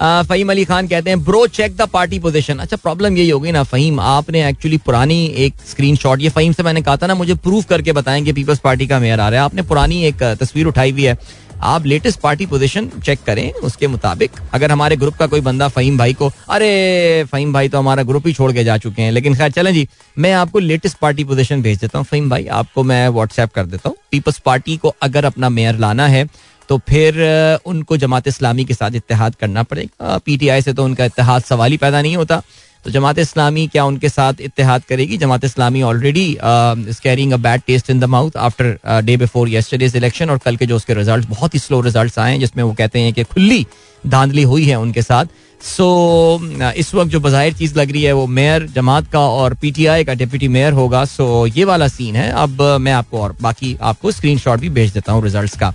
[0.00, 3.62] फहीम अली खान कहते हैं bro check the party position अच्छा प्रॉब्लम यही होगी ना,
[3.62, 7.64] फहीम, आपने एक्चुअली पुरानी एक स्क्रीनशॉट ये फहीम से मैंने कहा था ना, मुझे प्रूफ
[7.64, 10.90] करके बताएँ कि पीपल्स पार्टी का मेयर आ रहा है। आपने पुरानी एक तस्वीर उठाई
[10.90, 11.18] हुई है।
[11.62, 15.98] आप लेटेस्ट पार्टी पोजीशन चेक करें, उसके मुताबिक, अगर हमारे ग्रुप का कोई बंदा फहीम
[15.98, 19.34] भाई को, अरे, फहीम भाई तो हमारा ग्रुप ही छोड़ के जा चुके हैं, लेकिन
[19.34, 19.88] खैर, चलें जी,
[20.18, 23.88] मैं आपको लेटेस्ट पार्टी पोजीशन भेज देता हूँ, फहीम भाई, आपको मैं व्हाट्सएप कर देता
[23.88, 26.28] हूँ। पीपल्स पार्टी को अगर अपना मेयर लाना है
[26.68, 27.20] तो फिर
[27.66, 31.76] उनको जमात इस्लामी के साथ इतिहाद करना पड़ेगा। पीटीआई से तो उनका इतिहाद सवाल ही
[31.76, 32.42] पैदा नहीं होता।
[32.84, 35.16] तो जमात इस्लामी क्या उनके साथ इतिहाद करेगी?
[35.16, 40.30] Jamaat Islami already carrying a bad taste in the mouth after day before yesterday's election
[40.30, 42.98] और कल के जो उसके रिज़ल्ट बहुत ही स्लो रिज़ल्ट आए हैं जिसमें वो कहते
[42.98, 43.66] हैं कि खुली
[44.06, 45.26] धांधली हुई है उनके साथ।
[45.60, 49.54] सो so, इस वक्त जो बाहिर चीज़ लग रही है वो मेयर जमात का और
[49.54, 53.34] पीटीआई का डिप्टी मेयर होगा। सो so, ये वाला सीन है। अब मैं आपको और
[53.42, 55.72] बाकी आपको स्क्रीनशॉट भी भेज देता हूँ रिजल्ट्स का।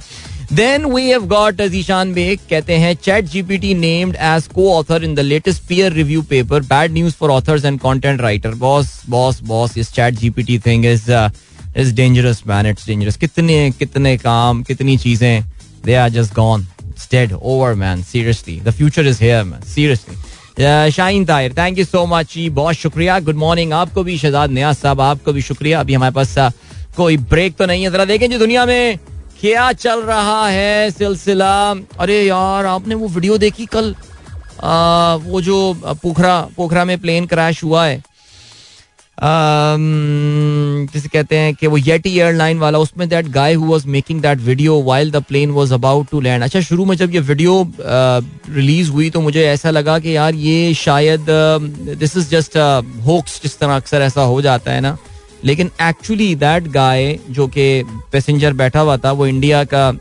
[0.56, 5.14] Then we have got Zeeshan Baig कहते हैं chat GPT named as co author in
[5.16, 9.78] the latest peer review paper bad news for authors and content writer boss boss boss
[9.78, 15.44] इस chat GPT thing is is dangerous man it's dangerous कितने कितने काम कितनी चीज़ें
[15.86, 16.68] they are just gone
[17.12, 22.06] dead over man seriously the future is here man seriously Shaheen Tahir thank you so
[22.06, 25.80] much जी बहुत शुक्रिया good morning आपको भी शहजाद न्याज साहब आपको भी शुक्रिया.
[25.80, 26.52] अभी हमारे पास uh,
[26.98, 27.92] कोई ब्रेक तो नहीं है.
[27.92, 29.13] जरा देखें जी दुनिया में.
[29.42, 31.54] क्या चल रहा है सिलसिला?
[32.00, 33.94] अरे यार आपने वो वीडियो देखी कल?
[34.64, 35.58] आ, वो जो
[36.04, 38.02] पोखरा पोखरा में प्लेन क्रैश हुआ है।
[40.94, 44.40] जिसे कहते हैं कि वो येटी एयरलाइन वाला उसमें that guy who was making that
[44.42, 48.92] video while the plane was about to land अच्छा शुरू में जब ये वीडियो रिलीज़
[48.92, 51.26] हुई तो मुझे ऐसा लगा कि यार ये शायद
[52.00, 52.58] दिस इज़ जस्ट
[53.06, 54.98] होक्स जिस तरह अक्सर ऐसा हो जाता है ना।
[55.46, 59.92] लेकिन एक्चुअली दैट गाय जो कि पैसेंजर बैठा हुआ था, वो इंडिया का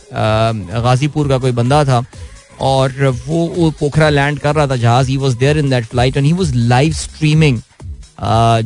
[0.80, 2.04] गाजीपुर का कोई बंदा था
[2.60, 2.92] और
[3.26, 6.32] वो पोखरा लैंड कर रहा था जहाज़। He was there in that flight and he
[6.32, 7.60] was live streaming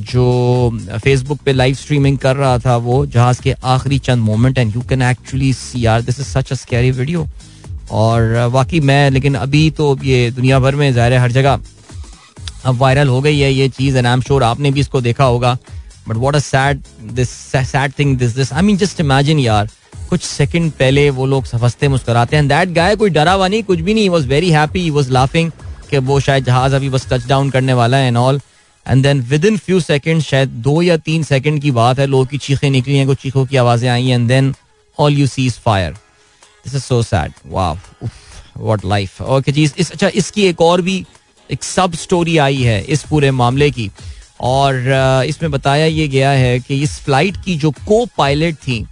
[0.07, 4.75] जो फेसबुक पे लाइव स्ट्रीमिंग कर रहा था वो जहाज़ के आखिरी चंद moment and
[4.75, 7.27] you can actually see are this is such a video
[7.93, 11.59] और वाकई मैं, लेकिन अभी तो ये दुनिया भर में ज़ाहिर हर जगह
[12.65, 15.25] अब वायरल हो गई है ये चीज़ एंड आई एम श्योर आपने भी इसको देखा
[15.25, 15.57] होगा।
[16.09, 19.69] But what a sad this sad thing this this I mean just imagine यार
[20.11, 23.79] कुछ सेकंड पहले वो लोग हँसते मुस्कुराते हैं दैट गाय कोई डरा हुआ नहीं, कुछ
[23.81, 25.51] भी नहीं was very happy was laughing
[25.91, 28.41] कि वो शायद जहाज़ अभी बस टच डाउन करने वाला है and all
[28.87, 32.39] and then within few second शायद दो या तीन सेकंड की बात है, लोगों की
[32.39, 34.55] चीखें निकली हैं, कुछ चीखों की आवाज़ें आई and then
[34.99, 37.73] all you see is fire this is so sad वाह
[38.59, 41.05] व्हाट लाइफ ओके जी इस अच्छा इसकी एक और भी,
[41.51, 43.91] एक सब स्टोरी आई है, इस पूरे मामले की।
[44.41, 48.85] और इसमें बताया ये गया है कि इस फ़्लाइट की जो को पायलट थी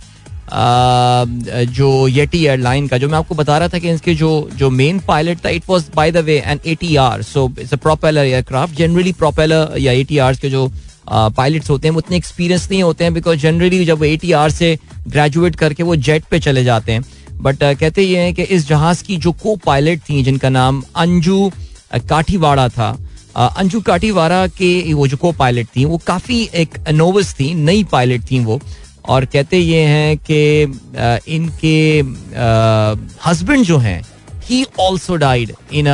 [1.68, 4.98] जो येटी एयरलाइन का, जो मैं आपको बता रहा था कि इसके जो जो मेन
[5.08, 8.24] पायलट था it was by the way an A T R so it's a propeller
[8.24, 10.70] aircraft generally propeller या ए टी आर के जो
[11.08, 14.50] पायलट्स होते हैं, वो उतने एक्सपीरियंस नहीं होते हैं बिकॉज़ जनरली जब ए टी आर
[14.50, 14.76] से
[15.08, 17.04] ग्रेजुएट करके वो जेट पे चले जाते हैं.
[17.36, 21.50] बट कहते ये हैं कि इस जहाज़ की जो को पायलट थी, जिनका नाम अंजू
[22.08, 22.96] काठीवाड़ा था
[23.36, 28.30] अंजू काटीवारा के वो जो को पायलट थी, वो काफ़ी एक नोवस थी, नई पायलट
[28.30, 28.60] थी वो।
[29.04, 30.62] और कहते ये हैं कि
[31.34, 32.00] इनके
[33.26, 34.02] हस्बैंड जो हैं
[34.44, 35.86] he also died in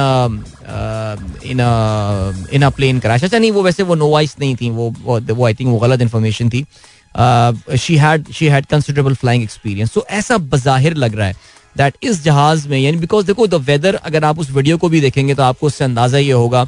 [1.45, 1.61] in
[2.53, 5.71] in plane crash अच्छा नहीं, वो वैसे वो नोवाइस नहीं थी, वो वो आई थिंक
[5.71, 6.65] वो गलत इन्फॉर्मेशन थी।
[7.79, 11.35] She had she had considerable flying experience तो ऐसा बज़ाहिर लग रहा है
[11.77, 15.01] दैट इस जहाज़ में, यानी बिकॉज़ देखो द वेदर अगर आप उस वीडियो को भी
[15.01, 16.67] देखेंगे तो आपको उससे अंदाज़ा ये होगा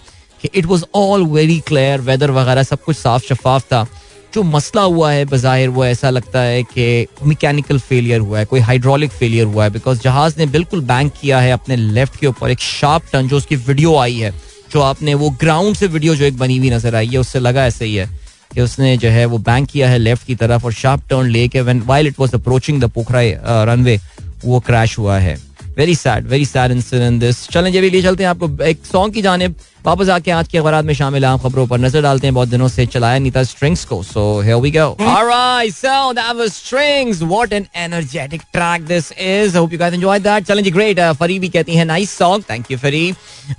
[0.55, 3.87] it was all very clear weather वगैरह सब कुछ साफ़ शफाफ था।
[4.35, 8.61] जो मसला हुआ है बाहिर वो ऐसा लगता है कि मैकेनिकल फेलियर हुआ है, कोई
[8.61, 12.51] हाइड्रोलिक फेलियर हुआ है बिकॉज़ जहाज़ ने बिल्कुल बैंक किया है अपने लेफ़्ट के ऊपर।
[12.51, 14.33] एक शार्प टर्न जो उसकी वीडियो आई है,
[14.73, 17.67] जो आपने वो ग्राउंड से वीडियो जो एक बनी हुई नज़र आई है, उससे लगा
[17.67, 18.09] ऐसे ही है
[18.55, 21.61] कि उसने जो है वो बैंक किया है लेफ़्ट की तरफ़ और शार्प टर्न लेके
[21.61, 23.21] when while it was approaching the Pokhara
[23.65, 23.99] runway
[24.45, 25.37] वो क्रैश हुआ है।
[25.79, 29.23] Very sad very sad incident this चलें भी लिए चलते हैं आपको एक सॉन्ग की
[29.23, 29.47] जाने
[29.87, 32.67] वापस आके आज के अखबार में शामिल आम खबरों पर नज़र डालते हैं। बहुत दिनों
[32.69, 37.53] से चलाया नीता स्ट्रिंग्स को so here we go alright so that was Strings what
[37.53, 41.85] an energetic track this is hope you guys enjoy that great Fari भी कहती है
[41.85, 43.13] नाइस सॉन्ग थैंक यू फरी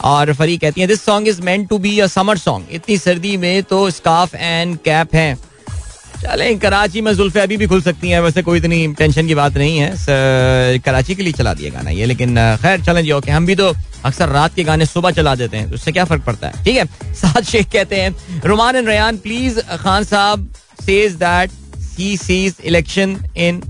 [0.04, 3.36] और फरी कहती है this song is meant to be a summer song इतनी सर्दी
[3.38, 5.53] में तो स्कार्फ एंड कैप है।
[6.24, 9.58] चले, कराची में जुल्फे अभी भी खुल सकती हैं, वैसे कोई इतनी टेंशन की बात
[9.58, 13.46] नहीं है। कराची के लिए चला दिया गाना ये, लेकिन खैर, चलें जी, ओके, हम
[13.46, 13.74] भी तो
[14.06, 16.64] अक्सर रात के गाने सुबह चला देते हैं तो उससे क्या फ़र्क पड़ता है?
[16.64, 20.48] ठीक है, साथ शेख कहते हैं, Ruman and Ryan please Khan sahab
[20.82, 21.52] says that
[22.00, 23.62] he sees election in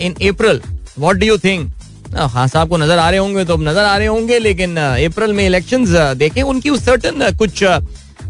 [0.00, 0.60] in April
[0.98, 1.70] what do you think
[2.08, 5.44] Khan sahab को नज़र आ रहे होंगे तो नज़र आ रहे होंगे, लेकिन अप्रैल में
[5.46, 7.64] इलेक्शंस देखें, उनकी सर्टन कुछ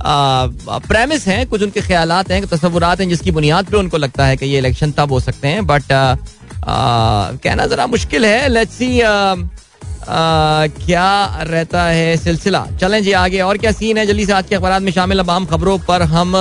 [0.03, 4.47] प्रेमिस हैं, कुछ उनके ख्याल हैं, तस्वुरात हैं, जिसकी बुनियाद पर उनको लगता है कि
[4.47, 5.83] ये इलेक्शन तब हो सकते हैं बट
[6.63, 9.01] कहना जरा मुश्किल है। लेट्स सी
[10.07, 14.07] क्या रहता है सिलसिला। चलें जी आगे, और क्या सीन है?
[14.07, 16.37] जल्दी से आज के अखबार में शामिल अब अबाम खबरों पर हम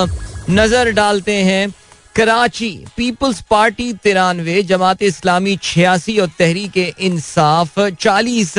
[0.50, 1.68] नज़र डालते हैं।
[2.16, 8.54] कराची पीपल्स पार्टी तिरानवे, जमात इस्लामी छियासी और तहरीक इंसाफ चालीस।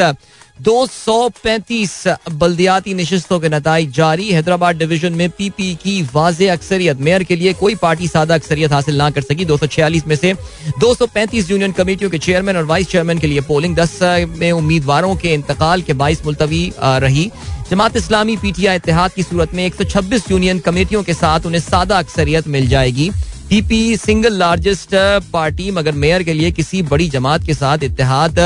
[0.59, 1.91] दो सौ पैंतीस
[2.31, 7.53] बल्दियाती नशस्तों के नतज जारी। हैदराबाद डिवीज़न में पीपी की वाज अक्सरियत। मेयर के लिए
[7.53, 10.33] कोई पार्टी सादा अक्सरियत हासिल ना कर सकी। दो सौ छियालीस में से
[10.79, 13.97] दो सौ पैंतीस यूनियन कमेटियों के चेयरमैन और वाइस चेयरमैन के लिए पोलिंग। दस
[14.29, 17.31] में उम्मीदवारों के इंतकाल के बाईस मुलतवी रही।
[17.71, 21.61] जमात इस्लामी पीटीआई इतिहाद की सूरत में एक सौ छब्बीस यूनियन कमेटियों के साथ उन्हें
[21.61, 23.09] सादा अक्सरियत मिल जाएगी।
[23.49, 24.89] पीपी सिंगल लार्जेस्ट
[25.33, 28.39] पार्टी मगर मेयर के लिए किसी बड़ी जमात के साथ इतिहाद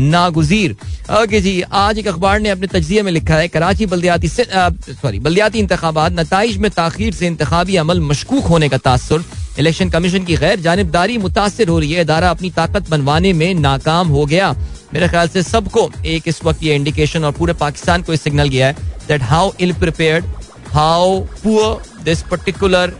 [0.00, 0.72] नागुजीर।
[1.12, 5.58] ओके जी, आज एक अखबार ने अपने तजिए में लिखा है, कराची बल्दियाती सॉरी बल्दियाती
[5.58, 9.24] इंतबात नतज में ताखिर से इंतबी अमल मशकूक होने का तासर।
[9.58, 14.08] इलेक्शन कमीशन की गैर जानबदारी मुतासर हो रही है, इदारा अपनी ताकत बनवाने में नाकाम
[14.08, 14.52] हो गया।
[14.94, 18.66] मेरे ख्याल से सबको एक इस वक्त ये इंडिकेशन और पूरे पाकिस्तान को सिग्नल गया
[18.66, 18.76] है
[19.08, 20.24] that how ill prepared
[20.68, 22.94] how poor this particular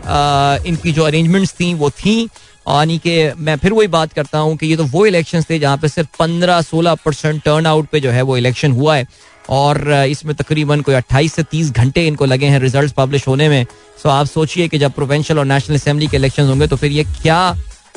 [0.67, 2.23] इनकी जो अरेंजमेंट्स थी, वो थी।
[2.69, 5.77] यानी कि मैं फिर वही बात करता हूँ कि ये तो वो इलेक्शन थे जहाँ
[5.77, 9.07] पे सिर्फ़ पंद्रह सोलह परसेंट टर्न आउट पे जो है वो इलेक्शन हुआ है।
[9.49, 13.65] और इसमें तकरीबन कोई अट्ठाईस से तीस घंटे इनको लगे हैं रिज़ल्ट पब्लिश होने में।
[14.03, 17.03] सो आप सोचिए कि जब प्रोवेंशल और नेशनल असेंबली के इलेक्शन होंगे तो फिर ये
[17.03, 17.41] क्या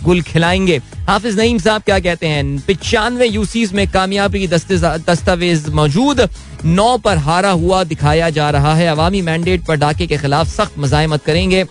[0.02, 2.58] गुल खिलाएँगे। हाफिज नईम साहब क्या कहते हैं?
[2.60, 6.28] पिचानवे यूसीज में कामयाबी की दस्तावेज़ मौजूद।
[6.64, 10.78] नौ पर हारा हुआ दिखाया जा रहा है। अवामी मैंडेट पर डाके के खिलाफ सख्त
[10.78, 11.64] मजामत करेंगे।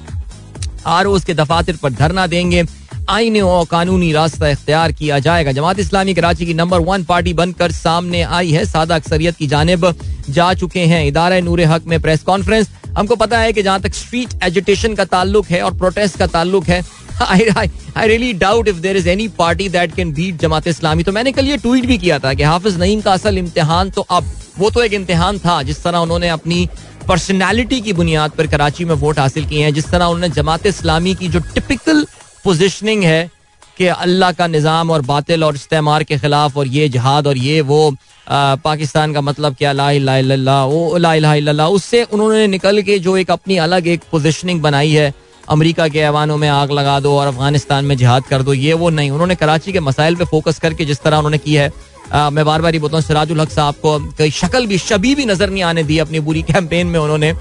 [0.86, 2.64] आर के दफातर पर धरना देंगे।
[3.10, 7.72] आईने और कानूनी रास्ता इख्तियार किया जाएगा। जमात इस्लामी कराची की नंबर वन पार्टी बनकर
[7.72, 9.94] सामने आई है। सादा अक्सरियत की जानब
[10.30, 13.94] जा चुके हैं। इदारा नूर हक में प्रेस कॉन्फ्रेंस हमको पता है कि जहाँ तक
[13.94, 16.82] स्ट्रीट एजुटेशन का ताल्लुक है और प्रोटेस्ट का ताल्लुक है
[17.22, 21.32] I really doubt if there is any party that can beat Jamaat Islami तो मैंने
[21.32, 24.70] कल ये ट्वीट भी किया था कि हाफिज नईम का असल इम्तिहान तो अब वो
[24.70, 26.68] तो एक इम्तिहान था जिस तरह उन्होंने अपनी
[27.08, 31.16] पर्सनैलिटी की बुनियाद पर कराची में वोट हासिल किए हैं जिस तरह उन्होंने जमात इस्लामी
[31.16, 32.06] की जो टिपिकल
[32.44, 33.30] पोजिशनिंग है
[33.78, 37.62] कि अल्लाह का निज़ाम और बातिल और इस्तेमार के खिलाफ और ये जहाद और ये
[37.64, 37.80] वो
[38.28, 43.58] आ, पाकिस्तान का मतलब क्या ला ला ला उससे उन्होंने निकल के जो एक अपनी
[43.60, 45.14] अलग एक पोजिशनिंग बनाई है
[45.50, 48.90] अमेरिका के ऐवानों में आग लगा दो और अफ़गानिस्तान में जिहाद कर दो ये वो
[48.90, 51.72] नहीं। उन्होंने कराची के मसाइल पे फोकस करके जिस तरह उन्होंने की है
[52.14, 55.26] आ, मैं बार बार ही बोलता हूँ हक साहब को कई शक्ल भी शबी भी
[55.26, 57.34] नज़र नहीं आने दी अपनी बुरी कैंपेन में उन्होंने।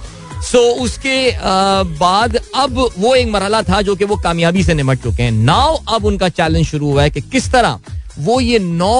[0.43, 1.31] सो so, उसके
[1.99, 5.79] बाद अब वो एक मरहला था जो कि वो कामयाबी से निमट चुके हैं। नाव
[5.89, 7.81] अब उनका चैलेंज शुरू हुआ है कि किस तरह
[8.19, 8.97] वो ये नौ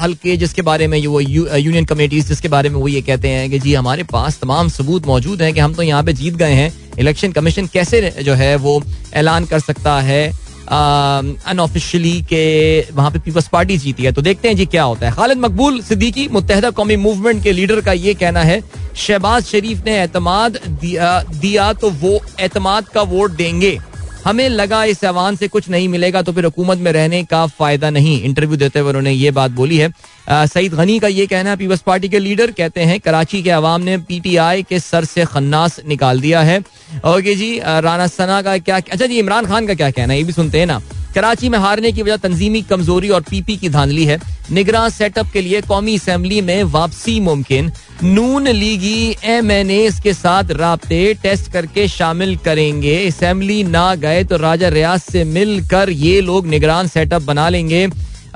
[0.00, 3.50] हल्के जिसके बारे में वो यू, यूनियन कमेटीज जिसके बारे में वो ये कहते हैं
[3.50, 6.52] कि जी हमारे पास तमाम सबूत मौजूद हैं कि हम तो यहाँ पे जीत गए
[6.52, 8.82] हैं। इलेक्शन कमीशन कैसे जो है वो
[9.14, 10.28] ऐलान कर सकता है
[10.70, 12.44] अनऑफिशियली के
[12.92, 15.80] वहाँ पे पीपल्स पार्टी जीती है। तो देखते हैं जी क्या होता है। खालिद मकबूल
[15.82, 18.62] सिद्दीकी मुतहदा कौमी मूवमेंट के लीडर का ये कहना है
[18.96, 23.78] शहबाज शरीफ ने एतमाद दिया, दिया तो वो एतमाद का वोट देंगे।
[24.24, 27.90] हमें लगा इस ऐवान से कुछ नहीं मिलेगा तो फिर हुकूमत में रहने का फ़ायदा
[27.90, 29.92] नहीं। इंटरव्यू देते हुए उन्होंने ये बात बोली है।
[30.46, 33.80] सईद गनी का ये कहना है, पीपल्स पार्टी के लीडर कहते हैं, कराची के अवाम
[33.80, 36.58] ने पीटीआई के सर से खन्नास निकाल दिया है।
[37.06, 40.24] ओके जी राना सना का क्या अच्छा जी, इमरान खान का क्या कहना है, ये
[40.24, 40.80] भी सुनते हैं ना।
[41.14, 44.18] कराची में हारने की वजह तंजीमी कमज़ोरी और पीपी की धांधली है।
[44.50, 47.70] निगरान सेटअप के लिए कौमी असम्बली में वापसी मुमकिन।
[48.02, 54.22] नून लीगी एम एन ए के साथ रबते टेस्ट करके शामिल करेंगे। असम्बली ना गए
[54.24, 57.86] तो राजा रियाज से मिलकर ये लोग निगरान सेटअप बना लेंगे।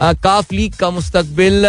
[0.01, 1.65] काफ लीग का मुस्तकबिल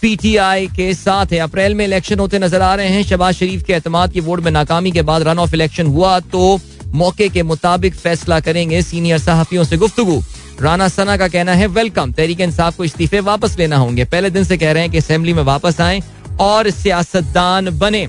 [0.00, 3.72] पीटीआई के साथ है। अप्रैल में इलेक्शन होते नज़र आ रहे हैं। शबाज शरीफ के
[3.72, 6.58] अहतमाद की वोट में नाकामी के बाद रन ऑफ़ इलेक्शन हुआ तो
[6.94, 10.20] मौके के मुताबिक फैसला करेंगे सीनियर सहाफियों से गुफ्तगु।
[10.62, 14.44] राना सना का कहना है वेलकम तहरीक इंसाफ को इस्तीफे वापस लेना होंगे। पहले दिन
[14.44, 16.02] से कह रहे हैं कि असेंबली में वापस आए।
[16.40, 18.06] और सियासतदान बने।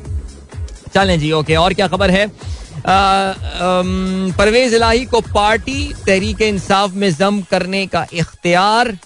[0.94, 2.28] चलें जी, ओके, और क्या खबर है?
[4.38, 8.98] परवेज इलाही को पार्टी तहरीक इंसाफ में जम करने का इख्तियार।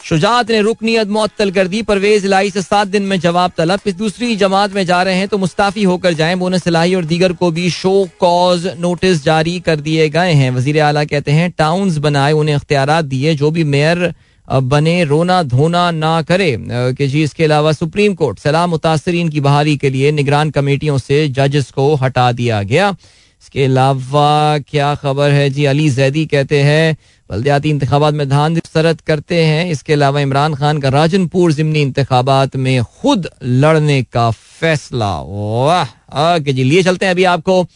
[0.00, 3.94] शुजात ने रुकनीत मअतल कर दी। परवेज इलाही से सात दिन में जवाब तलब। इस
[3.94, 7.50] दूसरी जमात में जा रहे हैं तो मुस्ताफी होकर जाए। बोनस इलाही और दीगर को
[7.50, 12.32] भी शो कॉज नोटिस जारी कर दिए गए हैं। वज़ीर अला कहते हैं, टाउन्स बनाए,
[12.32, 14.12] उन्हें इख्तियार दिए। जो भी मेयर
[14.52, 19.76] बने रोना धोना ना करे। कि जी, इसके अलावा सुप्रीम कोर्ट, सलाम मुतासरीन की बहाली
[19.76, 22.96] के लिए निगरान कमेटियों से जजेस को हटा दिया गया।
[23.42, 25.50] इसके अलावा क्या खबर है?
[25.50, 26.96] जी, अली जैदी कहते हैं,
[27.30, 32.56] बल्दियाती इंतबात में धान सरत करते हैं। इसके अलावा इमरान खान का राजनपुर जिमनी इंतबात
[32.56, 36.38] में खुद लड़ने का फैसला। वाह!
[36.38, 37.66] जी, लिए चलते हैं अभी आपको।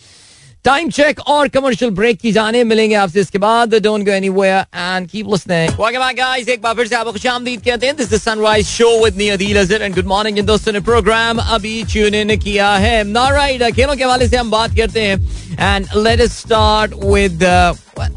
[0.65, 5.09] टाइम चेक और कमर्शियल ब्रेक की जाने। मिलेंगे आपसे इसके बाद। Don't go anywhere and
[5.11, 8.23] keep listening welcome back guys एक बार फिर से आपको खुशामदीद कहते हैं। This is
[8.23, 12.15] Sunrise show with me Adeel Azhar and good morning इन दोस्तों ने प्रोग्राम अभी ट्यून
[12.15, 16.39] इन किया है। ऑलराइट खेलों के हवाले से हम बात करते हैं। And let us
[16.39, 17.45] start with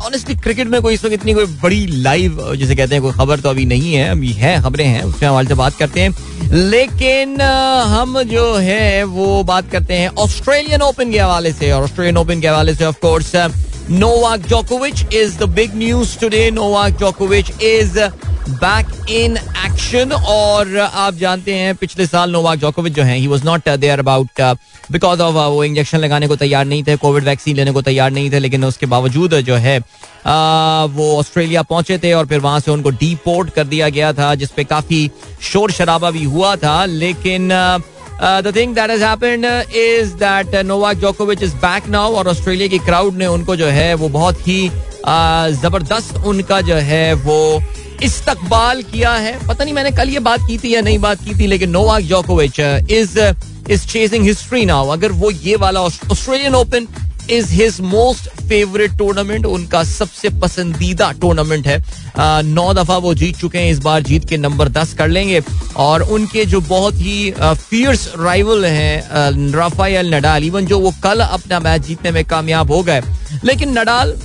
[0.05, 3.39] honestly cricket में कोई इस वक्त इतनी कोई बड़ी लाइव जिसे कहते हैं, कोई खबर
[3.39, 7.41] तो अभी नहीं है। अभी है, खबरें हैं उसके हवाले से बात करते हैं। लेकिन
[7.41, 12.41] हम जो है, वो बात करते हैं ऑस्ट्रेलियन ओपन के हवाले से। और ऑस्ट्रेलियन ओपन
[12.41, 13.35] के हवाले से ऑफ़ कोर्स
[13.89, 17.99] नोवाक जोकोविच is the big news today Novak जोकोविच इज़
[18.49, 23.45] बैक इन एक्शन और आप जानते हैं पिछले साल नोवाक जोकोविच जो है he was
[23.45, 24.41] not there about
[24.91, 28.31] because of वो इंजेक्शन लगाने को तैयार नहीं थे कोविड वैक्सीन लेने को तैयार नहीं
[28.31, 32.71] थे लेकिन उसके बावजूद जो है आ, वो ऑस्ट्रेलिया पहुँचे थे और फिर वहाँ से
[32.71, 35.09] उनको डीपोर्ट कर दिया गया था जिसपे काफ़ी
[35.43, 37.51] शोर शराबा भी हुआ था लेकिन
[38.21, 42.79] the thing that has happened is that Novak जोकोविच इज़ बैक नाउ और ऑस्ट्रेलिया की
[42.81, 44.69] क्राउड ने उनको जो है, वो बहुत ही
[45.61, 47.61] ज़बरदस्त उनका जो है, वो
[48.03, 51.39] इस्तकबाल किया है। पता नहीं मैंने कल ये बात की थी या नहीं बात की
[51.39, 53.19] थी, लेकिन नोवाक जोकोविच is
[53.71, 56.87] is chasing history now अगर वो ये वाला Australian Open
[57.31, 61.77] is his most favourite tournament उनका सबसे पसंदीदा टूर्नामेंट है।
[62.17, 65.41] आ, नौ दफ़ा वो जीत चुके हैं इस बार जीत के नंबर दस कर लेंगे।
[65.77, 71.59] और उनके जो बहुत ही फियर्स राइवल हैं राफायल नडाल इवन जो वो कल अपना
[71.59, 73.01] मैच जीतने में कामयाब हो गए।
[73.43, 74.15] लेकिन नडाल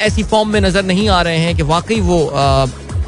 [0.00, 2.18] ऐसी फॉर्म में नज़र नहीं आ रहे हैं कि वाकई वो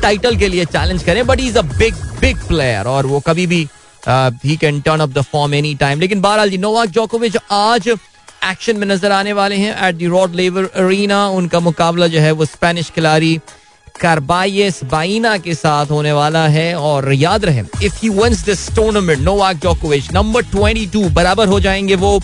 [0.03, 3.67] टाइटल के लिए चैलेंज करें but is a big big player और वो कभी भी
[4.09, 7.89] he can turn up the form any time लेकिन बहरहाल जी नोवाक जोकोविच आज
[8.51, 12.33] एक्शन में नज़र आने वाले हैं at the Rod Laver Arena उनका मुकाबला जो है
[12.33, 13.39] वो स्पेनिश खिलाड़ी
[14.01, 19.21] कार्बाइस बाइना के साथ होने वाला है और याद रहे if he wins this tournament
[19.21, 22.19] Novak जोकोविच नंबर 22 बराबर हो जाएँगे वो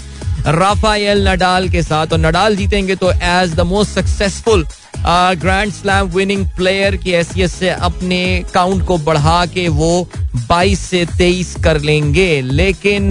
[0.46, 4.66] राफाएल नडाल के साथ और नडाल जीतेंगे तो as the most successful
[5.42, 8.20] grand slam winning player की हैसियत से अपने
[8.54, 9.92] काउंट को बढ़ा के वो
[10.50, 13.11] 22 से 23 कर लेंगे। लेकिन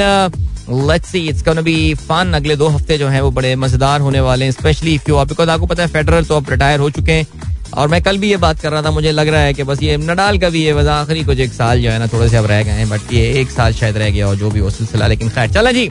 [0.71, 4.19] let's see it's gonna be fun अगले दो हफ़्ते जो हैं वो बड़े मज़ेदार होने
[4.21, 7.11] वाले हैं स्पेशली इफ़ यू बिकॉज़ आपको पता है फेडरल तो अब रिटायर हो चुके
[7.11, 7.27] हैं।
[7.71, 9.81] और मैं कल भी ये बात कर रहा था, मुझे लग रहा है कि बस
[9.83, 12.37] ये नडाल का भी ये बस आखिरी कुछ एक साल जो है ना, थोड़े से
[12.37, 14.69] अब रह गए हैं बट ये एक साल शायद रह गया और जो भी वो
[14.69, 15.89] सिलसिला, लेकिन खैर, चला जी।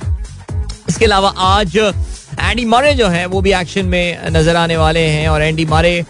[0.88, 5.28] इसके अलावा आज एंडी मारे जो है, वो भी एक्शन में नज़र आने वाले हैं,
[5.28, 6.04] और एंडी मारे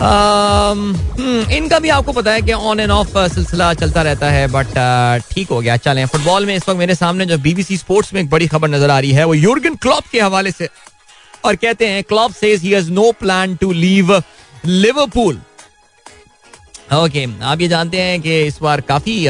[0.00, 4.66] इनका भी आपको पता है कि ऑन एंड ऑफ़ सिलसिला चलता रहता है बट
[5.30, 8.30] ठीक हो गया, चलें। फुटबॉल में इस वक्त मेरे सामने जो बीबीसी स्पोर्ट्स में एक
[8.30, 10.68] बड़ी खबर नज़र आ रही है, वो यूर्गन क्लॉप के हवाले से।
[11.44, 14.12] और कहते हैं Klopp says he has no plan to leave
[14.66, 15.40] Liverpool
[16.94, 19.24] okay आप ये जानते हैं कि इस बार काफ़ी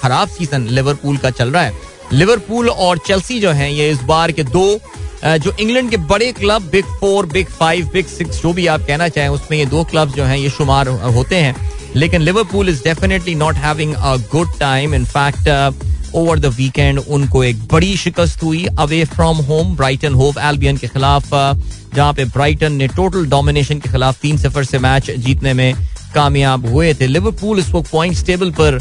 [0.00, 1.72] खराब सीज़न लिवरपूल का चल रहा है।
[2.12, 4.78] लिवरपूल और चेल्सी जो है, ये इस बार के दो
[5.24, 9.08] जो इंग्लैंड के बड़े club big four big five big six जो भी आप कहना
[9.08, 11.54] चाहें, उसमें ये दो क्लब जो हैं, ये शुमार होते हैं।
[11.96, 17.42] लेकिन Liverpool is definitely not having a good time in fact over the weekend उनको
[17.44, 21.28] एक बड़ी शिकस्त हुई away from home Brighton Hove Albion के खिलाफ
[21.94, 25.74] जहाँ पे ब्राइटन ने टोटल डोमिनेशन के खिलाफ तीन सफ़र से मैच जीतने में
[26.14, 28.78] कामयाब हुए थे। लिवरपूल इस वक्त पॉइंट टेबल पर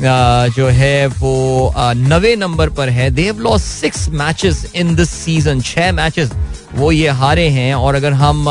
[0.00, 5.92] जो है वो नवे नंबर पर है। They lost six matches in this season छह
[5.92, 6.32] मैचेस
[6.74, 8.44] वो ये हारे हैं। और अगर हम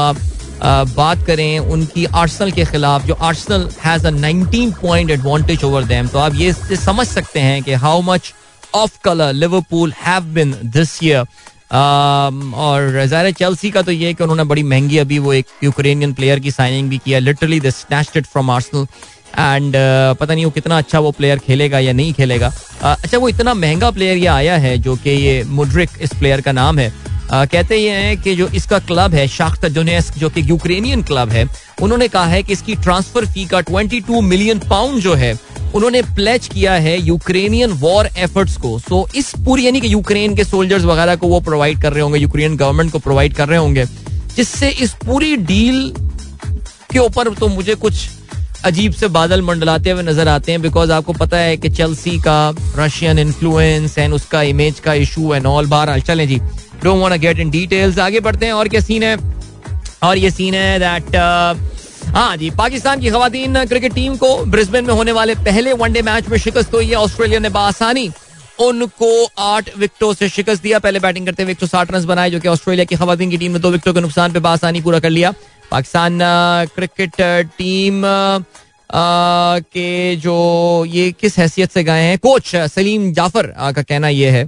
[0.63, 6.07] बात करें उनकी आर्सनल के खिलाफ, जो Arsenal has a 19 point advantage over them
[6.07, 8.33] तो आप ये समझ सकते हैं कि how much
[8.75, 11.25] of colour Liverpool have been this year
[11.73, 16.39] और ज़ाहिर चेल्सी का तो ये कि उन्होंने बड़ी महँगी अभी वो एक यूक्रेनियन प्लेयर
[16.39, 18.85] की साइनिंग भी किया literally they snatched from Arsenal
[19.39, 23.17] and uh, पता नहीं वो कितना अच्छा वो प्लेयर खेलेगा या नहीं खेलेगा। Uh, अच्छा
[23.17, 26.79] वो इतना महँगा प्लेयर ये आया है जो कि ये मुड्रिक इस प्लेयर का नाम
[26.79, 26.91] है।
[27.31, 31.45] कहते ये हैं कि जो इसका क्लब है शाख्ता डोनेस्क जो कि यूक्रेनियन क्लब है
[31.81, 35.33] उन्होंने कहा है कि इसकी ट्रांसफ़र फ़ी का 22 मिलियन पाउंड जो है
[35.75, 40.43] उन्होंने प्लेच किया है यूक्रेनियन वॉर एफर्ट्स को। सो इस पूरी यानी कि यूक्रेन के
[40.43, 43.85] सोल्जर्स वगैरह को वो प्रोवाइड कर रहे होंगे यूक्रेन गवर्नमेंट को प्रोवाइड कर रहे होंगे
[44.35, 45.93] जिससे इस पूरी डील
[46.91, 48.07] के ऊपर तो मुझे कुछ
[48.65, 52.53] अजीब से बादल मंडलाते हुए नज़र आते हैं बिकॉज़ आपको पता है कि चेल्सी का
[52.77, 56.39] रशियन इन्फ्लुएंस एंड उसका इमेज का इशू एंड ऑल बार चलें जी।
[56.83, 59.17] Don't want get in details आगे बढ़ते हैं और क्या सीन है?
[60.03, 61.15] और ये सीन है दैट
[62.05, 66.27] हाँ जी, पाकिस्तान की खातन क्रिकेट टीम को ब्रिस्बेन में होने वाले पहले वनडे मैच
[66.29, 68.09] में शिकस्त हुई है। ऑस्ट्रेलिया ने बासानी
[68.61, 69.07] उनको
[69.41, 72.39] आठ विकेटों से शिकस्त दिया। पहले बैटिंग करते हुए एक सौ साठ रन बनाए, जो
[72.39, 75.09] कि ऑस्ट्रेलिया की खातन की टीम ने दो विकेटों के नुकसान पे बासानी पूरा कर
[75.09, 75.33] लिया।
[75.73, 76.19] पाकिस्तान
[76.75, 77.15] क्रिकेट
[77.57, 78.01] टीम
[79.73, 80.35] के जो
[80.87, 82.17] ये किस हैसियत से गए हैं?
[82.17, 84.45] कोच सलीम जाफ़र का कहना यह है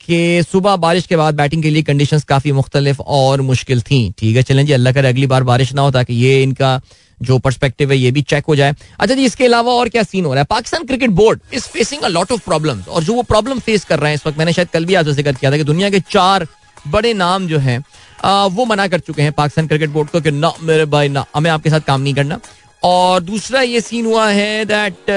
[0.00, 4.36] कि सुबह बारिश के बाद बैटिंग के लिए कंडीशंस काफ़ी मुख्तलिफ़ और मुश्किल थी। ठीक
[4.36, 6.80] है, चलें जी, अल्लाह करे अगली बार बारिश ना हो ताकि ये इनका
[7.20, 10.24] जो पर्सपेक्टिव है ये भी चेक हो जाए। अच्छा जी, इसके अलावा और क्या सीन
[10.24, 10.46] हो रहा है?
[10.50, 13.98] Pakistan cricket board is facing a lot of problems और जो वो प्रॉब्लम फेस कर
[13.98, 16.00] रहे हैं इस वक्त, मैंने शायद कल भी आपसे ज़िक्र किया था कि दुनिया के
[16.10, 16.46] चार
[16.88, 17.82] बड़े नाम जो हैं
[18.24, 21.50] वो मना कर चुके हैं पाकिस्तान क्रिकेट बोर्ड को कि ना, मेरे भाई, ना, हमें
[21.50, 22.38] आपके साथ काम नहीं करना।
[22.82, 25.10] और दूसरा ये सीन हुआ है दैट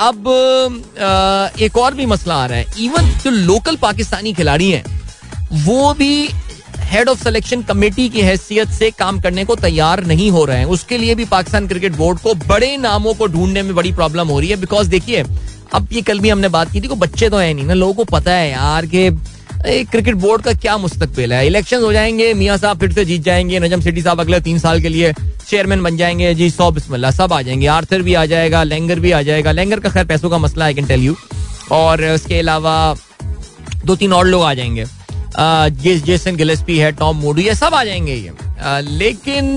[0.00, 0.28] अब
[1.60, 4.84] एक और भी मसला आ रहा है। इवन जो लोकल पाकिस्तानी खिलाड़ी हैं,
[5.64, 6.28] वो भी
[6.82, 10.64] हेड ऑफ़ सिलेक्शन कमेटी की हैसियत से काम करने को तैयार नहीं हो रहे हैं।
[10.68, 14.38] उसके लिए भी पाकिस्तान क्रिकेट बोर्ड को बड़े नामों को ढूँढने में बड़ी प्रॉब्लम हो
[14.40, 15.24] रही है। बिकॉज़ देखिए,
[15.74, 17.94] अब ये कल भी हमने बात की थी को बच्चे तो है नहीं ना, लोगों
[17.94, 19.08] को पता है यार कि
[19.64, 21.46] क्रिकेट बोर्ड का क्या मुस्तकबिल है?
[21.46, 24.80] इलेक्शन हो जाएँगे, मियाँ साहब फिर से जीत जाएँगे, नजम सिटी साहब अगले तीन साल
[24.82, 25.12] के लिए
[25.48, 29.12] चेयरमैन बन जाएँगे। जी, सौ बिस्मिल्लाह, सब आ जाएँगे। आर्थर भी आ जाएगा, लेंगर भी
[29.12, 31.14] आ जाएगा। लेंगर का खैर पैसों का मसला आई कैन टेल यू
[31.72, 32.74] और उसके अलावा
[33.84, 34.84] दो तीन और लोग आ जाएँगे।
[36.00, 38.32] जेसन गिलेस्पी है, टॉम मोडू, ये सब आ जाएँगे ये।
[38.90, 39.56] लेकिन,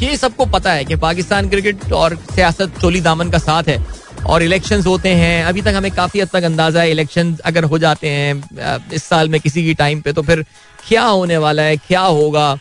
[0.00, 3.78] ये सबको पता है कि पाकिस्तान क्रिकेट और सियासत चोली दामन का साथ है।
[4.26, 7.78] और इलेक्शन होते हैं। अभी तक हमें काफ़ी हद तक अंदाज़ा है इलेक्शन अगर हो
[7.78, 10.44] जाते हैं इस साल में किसी की टाइम पे तो फिर
[10.88, 12.56] क्या होने वाला है, क्या होगा?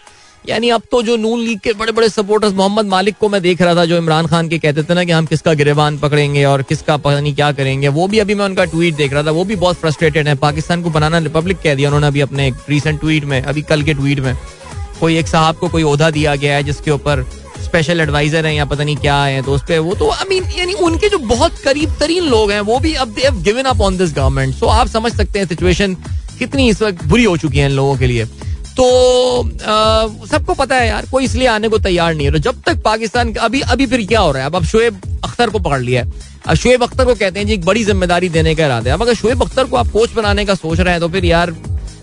[0.46, 3.62] यानी अब तो जो नून लीग के बड़े बड़े सपोर्टर्स मोहम्मद मालिक को मैं देख
[3.62, 6.62] रहा था, जो इमरान खान के कहते थे ना कि हम किसका गिरबान पकड़ेंगे और
[6.64, 9.44] किसका पता नहीं क्या करेंगे, वो भी अभी मैं उनका ट्वीट देख रहा था, वो
[9.44, 13.26] भी बहुत फ्रस्ट्रेटेड है। पाकिस्तान को बनाना रिपब्लिक कह दिया उन्होंने अभी अपने रिसेंट ट्वीट
[13.26, 14.36] में, अभी कल के ट्वीट में।
[15.00, 17.26] कोई एक साहब को कोई ओहदा दिया गया है जिसके ऊपर
[17.66, 20.50] स्पेशल एडवाइजर हैं या पता नहीं क्या है तो उस पर वो तो आई मीन
[20.58, 23.82] यानी उनके जो बहुत करीब तरीन लोग हैं, वो भी अब they have given up
[23.82, 25.96] on this government so आप समझ सकते हैं सिचुएशन
[26.40, 28.26] कितनी इस वक्त बुरी हो चुकी है इन लोगों के लिए।
[28.78, 28.86] तो
[30.28, 33.62] सबको पता है यार, कोई इसलिए आने को तैयार नहीं है। जब तक पाकिस्तान अभी
[33.64, 34.50] अभी फिर क्या हो रहा है?
[34.50, 36.12] अब अब शुएब अख्तर को पकड़ लिया है।
[36.48, 39.02] अब शुएब अख्तर को कहते हैं जी, एक बड़ी ज़िम्मेदारी देने का इरादा है। अब
[39.02, 41.52] अगर शुएब अख्तर को आप कोच बनाने का सोच रहे हैं तो फिर यार,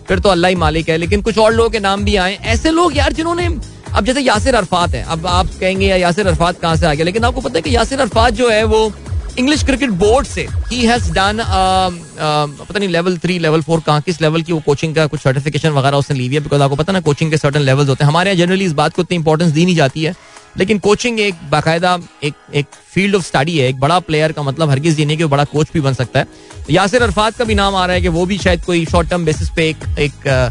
[0.08, 2.70] फिर तो अल्लाह ही मालिक है। लेकिन कुछ और लोगों के नाम भी आए। ऐसे
[2.70, 3.48] लोग यार, जिन्होंने
[3.92, 7.04] अब जैसे यासिर अरफात है, अब आप कहेंगे यासिर अरफात कहाँ से आ गया?
[7.04, 8.92] लेकिन आपको पता है कि यासिर अरफात जो है, वो
[9.38, 14.20] इंग्लिश क्रिकेट बोर्ड से ही हैज़ डन पता नहीं लेवल थ्री लेवल फोर कहाँ, किस
[14.22, 17.00] लेवल की वो कोचिंग का कुछ सर्टिफिकेशन वगैरह उसने ली है बिकॉज़ आपको पता ना
[17.00, 19.64] कोचिंग के सर्टन लेवल्स होते हैं। हमारे यहाँ जनरली इस बात को इतनी इंपॉर्टेंस दी
[19.64, 20.14] नहीं जाती है,
[20.58, 24.70] लेकिन कोचिंग एक बाकायदा, एक एक फ़ील्ड ऑफ़ स्टडी है, एक बड़ा प्लेयर का मतलब
[24.70, 26.26] हरगिज ये नहीं कि बड़ा कोच भी बन सकता है।
[26.70, 29.24] यासिर अरफात का भी नाम आ रहा है कि वो भी शायद कोई शॉर्ट टर्म
[29.24, 30.50] बेसिस पे एक एक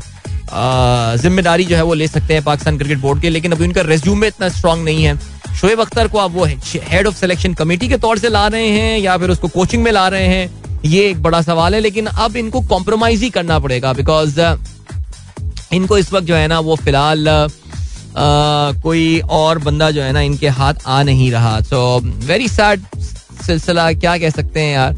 [1.17, 4.27] ज़िम्मेदारी जो है वो ले सकते हैं पाकिस्तान क्रिकेट बोर्ड के, लेकिन अभी उनका रेज्यूमे
[4.27, 5.17] इतना स्ट्रांग नहीं है।
[5.55, 8.97] शोएब अख्तर को आप वो हेड ऑफ़ सिलेक्शन कमेटी के तौर से ला रहे हैं,
[8.99, 10.49] या फिर उसको कोचिंग में ला रहे हैं,
[10.85, 14.39] ये एक बड़ा सवाल है, लेकिन अब इनको कॉम्प्रोमाइज ही करना पड़ेगा बिकॉज़
[15.73, 17.27] इनको इस वक्त जो है ना वो फ़िलहाल
[18.83, 22.81] कोई और बंदा जो है ना इनके हाथ आ नहीं रहा। सो वेरी सैड
[23.45, 24.95] सिलसिला, क्या कह सकते हैं यार?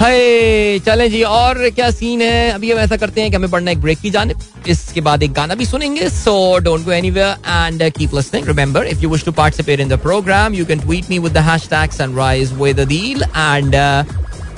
[0.00, 2.50] हाय, चले जी, और क्या सीन है?
[2.50, 4.34] अभी हम ऐसा करते हैं कि हमें पढ़ना एक ब्रेक की जाने
[4.68, 9.00] इसके बाद एक गाना भी सुनेंगे so don't go anywhere and keep listening remember if
[9.00, 12.52] you wish to participate in the programme you can tweet me with the hashtag Sunrise
[12.52, 13.74] with Adeel and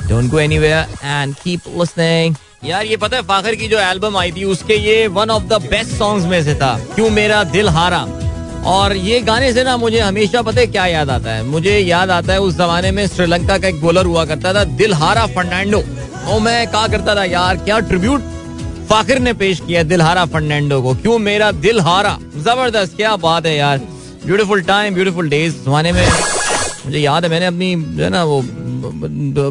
[0.09, 4.33] don't go anywhere and keep listening यार, ये पता है, फाखर की जो album आई
[4.33, 8.07] थी, उसके ये one of the best songs में से था, क्यों मेरा दिल हारा?
[8.65, 11.43] और ये गाने से ना मुझे हमेशा पता है क्या याद आता है?
[11.45, 15.27] मुझे याद आता है उस जमाने में श्रीलंका का एक बॉलर हुआ करता था, दिलहारा
[15.29, 15.83] फर्नांडो।
[16.29, 18.31] और मैं कहा करता था, यार, क्या ट्रिब्यूट
[18.91, 20.95] फाकिर ने पेश किया दिलहारा फर्नांडो को?
[20.95, 23.79] क्यों मेरा दिल हारा ज़बरदस्त, क्या बात है यार।
[24.27, 26.07] ब्यूटीफुल टाइम ब्यूटीफुल डेज़ जमाने में
[26.85, 28.43] मुझे याद है, मैंने अपनी, जो है ना, वो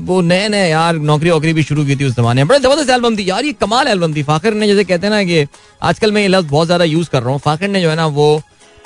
[0.05, 2.89] वो नए नए यार नौकरी वोकरी भी शुरू की थी उस जमाने में। बड़े ज़बरदस्त
[2.89, 5.45] एल्बम थी यार, ये कमाल एल्बम थी। फाखिर ने, जैसे कहते हैं ना कि
[5.81, 8.05] आजकल मैं ये लफ्ज बहुत ज़्यादा यूज़ कर रहा हूँ। फाखिर ने जो है ना,
[8.07, 8.41] वो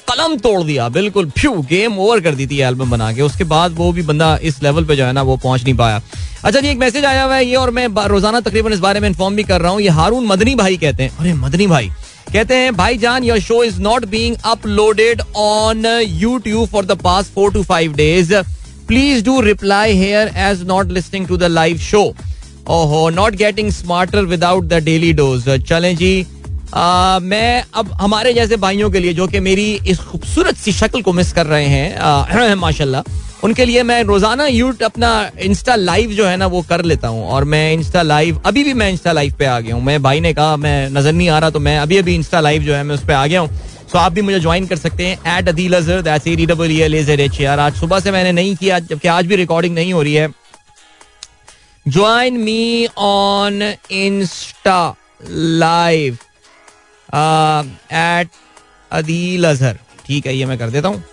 [0.08, 3.74] कलम तोड़ दिया, बिल्कुल फ्यू गेम ओवर कर दी थी एल्बम बना के। उसके बाद
[3.76, 6.02] वो भी बंदा इस लेवल पे जो है ना, वो पहुँच नहीं पाया।
[6.44, 9.08] अच्छा जी, एक मैसेज आया हुआ है ये और मैं रोज़ाना तकरीबन इस बारे में
[9.10, 11.92] इन्फॉर्म भी कर रहा हूँ। ये हारून मदनी भाई कहते हैं। अरे, मदनी भाई।
[12.34, 17.32] कहते हैं, भाई जान your show is not being uploaded on YouTube for the past
[17.36, 18.34] four to five days
[18.88, 22.02] please do reply here as not listening to the live show
[22.70, 26.26] ओहो not getting smarter without the daily dose चलें जी
[26.74, 31.02] आ, मैं अब हमारे जैसे भाइयों के लिए जो कि मेरी इस खूबसूरत सी शक्ल
[31.02, 33.04] को मिस कर रहे हैं माशाल्लाह।
[33.44, 35.10] उनके लिए मैं रोज़ाना यूट अपना
[35.42, 38.74] इंस्टा लाइव जो है ना वो कर लेता हूँ। और मैं इंस्टा लाइव अभी भी
[38.74, 41.40] मैं इंस्टा लाइव पे आ गया हूँ। मैं भाई ने कहा मैं नज़र नहीं आ
[41.40, 43.50] रहा तो मैं अभी अभी इंस्टा लाइव जो है मैं उस पर आ गया हूँ।
[43.92, 48.32] सो आप भी मुझे ज्वाइन कर सकते हैं एट अदील आर आज सुबह से मैंने
[48.32, 50.28] नहीं किया जबकि आज भी रिकॉर्डिंग नहीं हो रही है।
[51.86, 53.62] Join me on
[53.92, 56.18] Insta live
[57.14, 58.30] at
[58.92, 61.04] Adeel Azhar ठीक है ये मैं कर देता हूँ।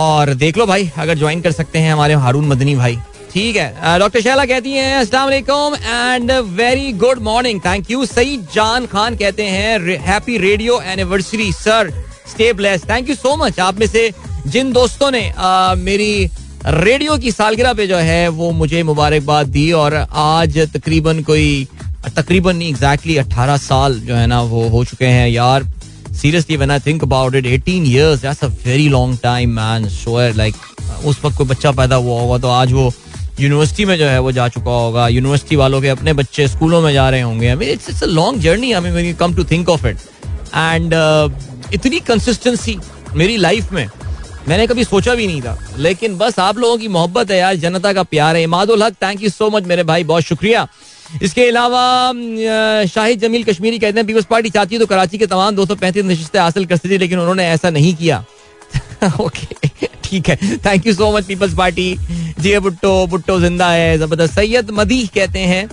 [0.00, 2.98] और देख लो भाई अगर ज्वाइन कर सकते हैं हमारे हारून मदनी भाई।
[3.32, 8.46] ठीक है डॉक्टर शैला कहती हैं अस्सलाम वालेकुम and very good morning thank you Saeed
[8.54, 11.90] Jan Khan कहते हैं happy radio anniversary sir
[12.30, 14.10] stay blessed thank you so much आप में से
[14.46, 16.30] जिन दोस्तों ने uh, मेरी
[16.66, 21.66] रेडियो की सालगिरह पे जो है वो मुझे मुबारकबाद दी और आज तकरीबन कोई
[22.08, 25.64] तकरीबन एग्जैक्टली अट्ठारह साल जो है ना वो हो चुके हैं। यार
[26.12, 30.34] seriously when I think about it 18 years that's a very long time man sure
[30.34, 30.54] like
[31.04, 32.92] उस वक्त कोई बच्चा पैदा हुआ होगा तो आज वो
[33.40, 36.92] यूनिवर्सिटी में जो है वो जा चुका होगा। यूनिवर्सिटी वालों के अपने बच्चे स्कूलों में
[36.92, 39.44] जा रहे होंगे। I mean it's it's a long journey I mean you come to
[39.44, 39.96] think of it
[40.56, 40.94] and
[41.74, 42.78] इतनी कंसिस्टेंसी
[43.14, 43.86] मेरी लाइफ में,
[44.48, 47.92] मैंने कभी सोचा भी नहीं था। लेकिन बस आप लोगों की मोहब्बत है यार, जनता
[47.92, 50.66] का प्यार है। इमादुल हक थैंक यू सो मच मेरे भाई, बहुत शुक्रिया।
[51.22, 51.82] इसके अलावा
[52.88, 55.74] शाहिद जमील कश्मीरी कहते हैं पीपल्स पार्टी चाहती है तो कराची के तमाम दो सौ
[55.76, 58.24] पैंतीस नशस्तें हासिल कर सकती लेकिन उन्होंने ऐसा नहीं किया।
[59.20, 59.68] ओके
[60.04, 60.36] ठीक है।
[60.66, 61.94] Thank you so much Peoples Party
[62.40, 65.68] जी भुट्टो भुट्टो ज़िंदा है, ज़बरदस्त। सैयद मदी कहते हैं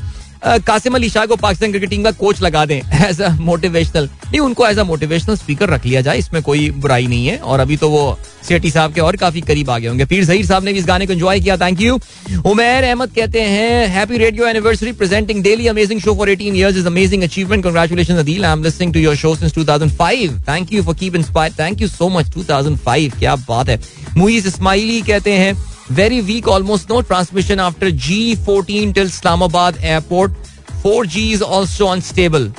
[0.45, 4.39] कासिम अली शाह को पाकिस्तान क्रिकेट टीम का कोच लगा दें एज अ मोटिवेशनल नहीं,
[4.39, 7.77] उनको एज अ मोटिवेशनल स्पीकर रख लिया जाए, इसमें कोई बुराई नहीं है, और अभी
[7.77, 8.17] तो वो
[8.47, 10.85] सेठी साहब के और काफ़ी करीब आ गए होंगे। पीर जहीर साहब ने भी इस
[10.87, 11.99] गाने को एंजॉय किया थैंक यू
[12.45, 16.87] उमेर अहमद कहते हैं happy radio anniversary presenting daily amazing show for 18 years is
[16.87, 20.95] amazing achievement congratulations Adeel I am listening to your show since 2005 thank you for
[20.95, 23.79] keep inspire thank you so much 2005 क्या बात है?
[24.17, 25.53] मुईज इस्माइली कहते हैं
[25.91, 30.31] very weak almost no transmission after G fourteen till Islamabad airport
[30.83, 32.51] four G is also unstable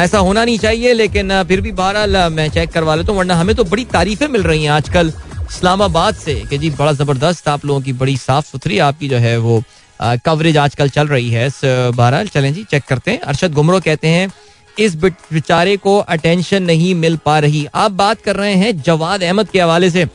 [0.00, 3.54] ऐसा होना नहीं चाहिए, लेकिन फिर भी बहरहाल मैं चेक करवा लेता हूँ, वरना हमें
[3.56, 5.12] तो बड़ी तारीफें मिल रही हैं आजकल
[5.50, 9.36] इस्लामाबाद से कि जी, बड़ा ज़बरदस्त आप लोगों की बड़ी साफ़ सुथरी आपकी जो है
[9.38, 9.62] वो
[10.00, 14.30] कवरेज आजकल चल रही है। बहरहाल, चलें जी चेक करते हैं। अरशद गुमरो कहते हैं,
[14.76, 19.48] इस बेचारे को अटेंशन नहीं मिल पा रही। आप बात कर रहे हैं जवाद अहमद
[19.48, 20.06] के हवाले से।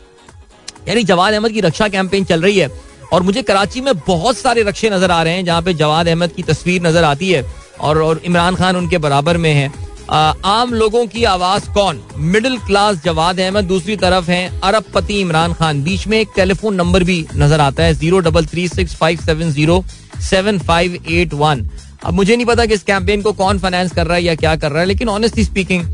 [0.88, 2.70] यानी जवाद अहमद की रक्षा कैंपेन चल रही है।
[3.14, 6.32] और मुझे कराची में बहुत सारे रक्षे नज़र आ रहे हैं, जहाँ पे जवाद अहमद
[6.32, 7.46] की तस्वीर नज़र आती है
[7.82, 9.72] और और इमरान खान उनके बराबर में है।
[10.08, 12.02] आम लोगों की आवाज़ कौन?
[12.18, 17.04] मिडिल क्लास जवाद अहमद, दूसरी तरफ़ है अरबपति इमरान खान। बीच में एक टेलीफोन नंबर
[17.04, 19.84] भी नज़र आता है zero double three six five seven zero
[20.22, 21.68] seven five eight one
[22.04, 24.56] अब मुझे नहीं पता कि इस कैंपेन को कौन फाइनेंस कर रहा है या क्या
[24.56, 25.86] कर रहा है, लेकिन ऑनेस्टली स्पीकिंग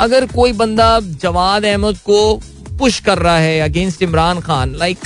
[0.00, 2.40] अगर कोई बंदा जवाद अहमद को
[2.80, 4.74] पुश कर रहा है अगेंस्ट इमरान खान.
[4.76, 4.98] लाइक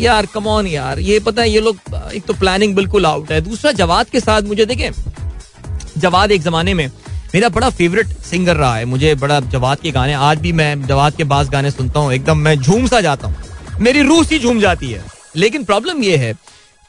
[0.00, 0.98] यार कमॉन यार.
[1.00, 1.78] ये पता है, ये लोग,
[2.14, 3.40] एक तो प्लानिंग बिल्कुल आउट है.
[3.40, 4.90] दूसरा, जवाद के साथ मुझे देखें,
[5.98, 6.90] जवाद एक जमाने में
[7.34, 8.84] मेरा बड़ा फेवरेट सिंगर रहा है.
[8.86, 12.12] मुझे बड़ा जवाद के गाने, आज भी मैं जवाद के बास गाने सुनता हूँ.
[12.12, 13.36] एकदम मैं झूम सा जाता हूँ.
[13.80, 15.04] मेरी रूह सी झूम जाती है.
[15.36, 16.32] लेकिन प्रॉब्लम ये है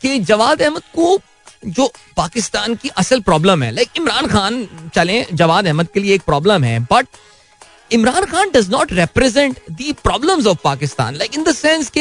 [0.02, 1.20] कि जवाद अहमद को
[1.68, 6.22] जो पाकिस्तान की असल प्रॉब्लम है लाइक इमरान खान, चले, जवाद अहमद के लिए एक
[6.22, 7.08] प्रॉब्लम है but
[7.92, 11.92] Imran Khan does not represent the problems of Pakistan like in the sense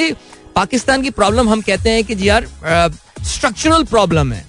[0.57, 2.47] Pakistan की प्रॉब्लम हम कहते हैं कि जी यार
[3.24, 4.47] स्ट्रक्चरल प्रॉब्लम है।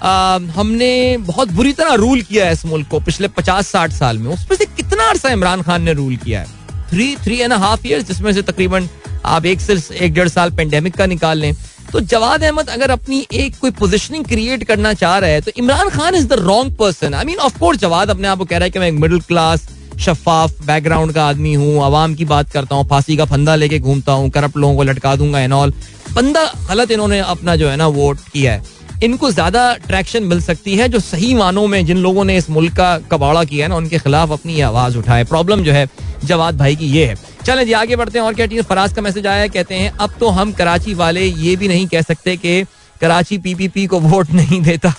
[0.00, 4.18] Uh, हमने बहुत बुरी तरह रूल किया है इस मुल्क को पिछले पचास साठ साल
[4.18, 6.46] में। उसमें से कितना अरसा इमरान खान ने रूल किया है?
[6.90, 8.88] Three three and half year जिसमें से तकरीबन
[9.24, 11.54] आप एक से एक डेढ़ साल पेंडेमिक का निकाल लें।
[11.92, 15.88] तो जवाद अहमद अगर अपनी एक कोई पोजिशनिंग क्रिएट करना चाह रहा है तो Imran
[15.90, 18.70] Khan is the wrong person I mean of course Jawad अपने आप को कह रहा है
[18.70, 19.68] कि मैं एक मिडिल क्लास
[20.00, 24.12] शफाफ बैकग्राउंड का आदमी हूँ, आवाम की बात करता हूँ, फांसी का फंदा लेके घूमता
[24.12, 25.72] हूँ, करप्ट लोगों को लटका दूँगा एन ऑल
[26.12, 30.74] बंदा गलत इन्होंने अपना जो है ना वोट किया है। इनको ज़्यादा ट्रैक्शन मिल सकती
[30.76, 33.76] है जो सही मानों में जिन लोगों ने इस मुल्क का कबाड़ा किया है ना,
[33.76, 35.88] उनके खिलाफ अपनी आवाज़ उठाए। प्रॉब्लम जो है
[36.24, 37.14] जवाद भाई की ये है।
[37.46, 40.10] चलें जी, आगे बढ़ते हैं और क्या टीम फराज का मैसेज आया कहते हैं, अब
[40.20, 42.62] तो हम कराची वाले ये भी नहीं कह सकते कि
[43.00, 44.92] कराची पीपीपी को वोट नहीं देता।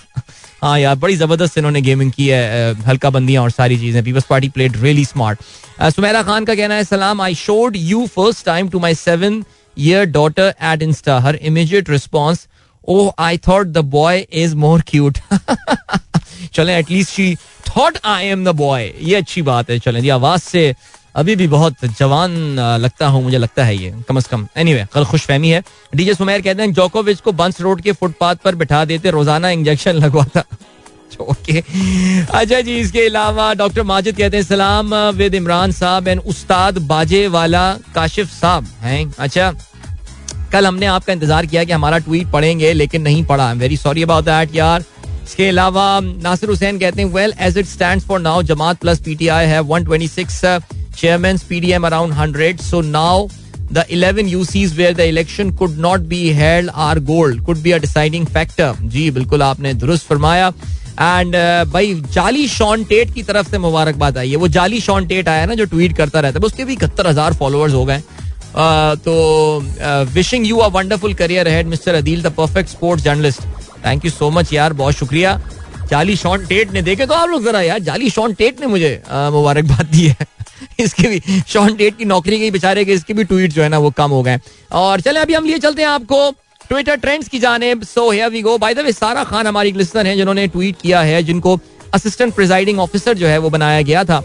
[0.62, 4.49] हाँ यार, बड़ी ज़बरदस्त इन्होंने गेमिंग की है हल्का बंदियाँ और सारी चीज़ें। Peoples Party
[4.49, 5.39] played really smart
[5.93, 9.43] Sumaira Khan का कहना है, सलाम I showed you first time to my seven
[9.78, 12.47] year daughter at insta her immediate response
[12.88, 15.18] oh I thought the boy is more cute
[16.53, 17.36] चलें at least she
[17.68, 20.74] thought I am the boy ये अच्छी बात है। चलें, जी, आवाज़ से
[21.16, 22.36] अभी भी बहुत जवान
[22.80, 25.64] लगता हूँ, मुझे लगता है ये, कम अज कम। एनी वे कल खुश फहमी है।
[25.95, 29.95] डीजे सुमेर कहते हैं, जोकोविच को बंस रोड के फुटपाथ पर बिठा देते, रोज़ाना इंजेक्शन
[29.95, 30.43] लगवाता
[31.22, 36.78] ओके। अच्छा जी, इसके अलावा डॉक्टर माजिद कहते हैं, सलाम विद इमरान साहब एंड उस्ताद
[36.88, 39.51] बाजे वाला काशिफ साहब हैं। अच्छा
[40.51, 44.26] कल हमने आपका इंतज़ार किया कि हमारा ट्वीट पढ़ेंगे, लेकिन नहीं पढ़ा। वेरी सॉरी अबाउट
[44.26, 44.84] दैट यार।
[45.24, 49.45] इसके अलावा, नासिर हुसैन कहते हैं well as it stand for now Jamaat plus PTI
[49.45, 50.59] है 126
[50.98, 53.28] chairman PDM around 100 so now
[53.76, 57.38] the 11 UCs where the election could not be held are gold.
[57.46, 58.68] Could be a deciding factor.
[58.86, 64.18] जी बिल्कुल आपने दुरुस्त फरमाया। एंड uh, भाई जाली Shaun Tait की तरफ़ से मुबारकबाद
[64.18, 66.74] आई है। वो जाली शॉन टेट आया ना जो ट्वीट करता रहता है उसके भी
[66.74, 68.02] इकहत्तर हज़ार फॉलोअर्स हो गए
[69.06, 69.14] तो
[70.14, 73.42] wishing you a wonderful career ahead mister Adeel the perfect sports journalist
[73.86, 75.39] thank you so much यार बहुत शुक्रिया।
[75.89, 78.92] जाली शॉन टेट ने देखे तो आप लोग जरा यार जाली शॉन टेट ने मुझे
[79.10, 80.26] मुबारकबाद दी है।
[80.80, 83.78] इसके भी शॉन डेट की नौकरी के बेचारे के इसके भी ट्वीट जो है ना
[83.80, 84.39] वो कम हो गए
[84.72, 86.30] और चले, अभी हम लिए चलते हैं आपको
[86.70, 90.16] ट्विटर ट्रेंड्स की जाने so we go by the way Sara Khan हमारी लिस्टर हैं
[90.16, 91.59] जिन्होंने ट्वीट किया है, जिनको
[91.93, 94.22] असिस्टेंट प्रिजाइडिंग ऑफिसर जो है वो बनाया गया था।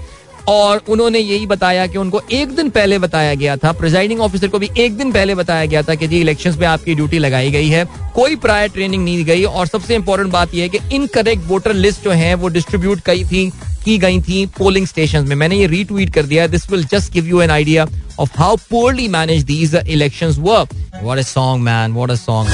[0.49, 4.59] और उन्होंने यही बताया कि उनको एक दिन पहले बताया गया था प्रिजाइडिंग ऑफिसर को
[4.59, 7.69] भी एक दिन पहले बताया गया था कि जी इलेक्शंस में आपकी ड्यूटी लगाई गई
[7.69, 7.85] है,
[8.15, 12.05] कोई प्रायर ट्रेनिंग नहीं गई और सबसे इंपॉर्टेंट बात यह है कि इनकरेक्ट वोटर लिस्ट
[12.05, 13.51] जो है, वो डिस्ट्रीब्यूट कई थी,
[13.85, 17.27] की गई थी पोलिंग स्टेशन में। मैंने ये रीट्वीट कर दिया this will just give
[17.27, 17.87] you an idea
[18.21, 22.51] of how poorly manage these election work what a song man what a song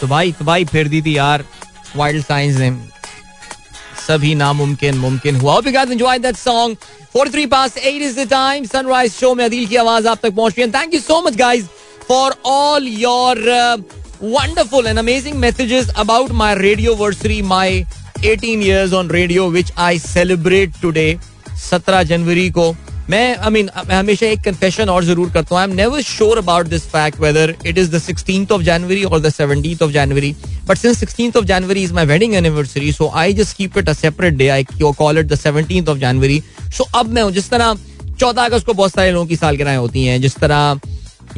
[0.00, 1.44] तो भाई तो भाई फिर दी थी यार
[1.96, 2.70] वाइल्ड साइंस ने।
[4.06, 6.76] सभी नामुमकिन मुमकिन हुआ hope you enjoyed that song
[7.16, 10.54] 43 past 8 is the time sunrise show में अदील की आवाज़ आप तक पहुँच
[10.58, 11.64] रही है thank you so much guys
[12.08, 13.46] for all your
[14.22, 17.86] wonderful and amazing messages about my radio anniversary my
[18.22, 21.18] 18 years on radio which I celebrate today
[21.62, 22.66] 17 जनवरी को
[23.10, 26.66] मैं आई मीन हमेशा एक कन्फेशन और ज़रूर करता हूँ। I am never sure about
[26.66, 30.34] this fact whether it is the sixteen of January और the seventeen of January
[30.68, 33.92] but since sixteen of January is my wedding anniversary so I just keep it a
[33.92, 36.42] separate day I call it the seventeen of January
[36.76, 37.74] so अब मैं जिस तरह
[38.20, 40.80] चौदह अगस्त को बहुत सारे लोगों की सालगिरह होती हैं, जिस तरह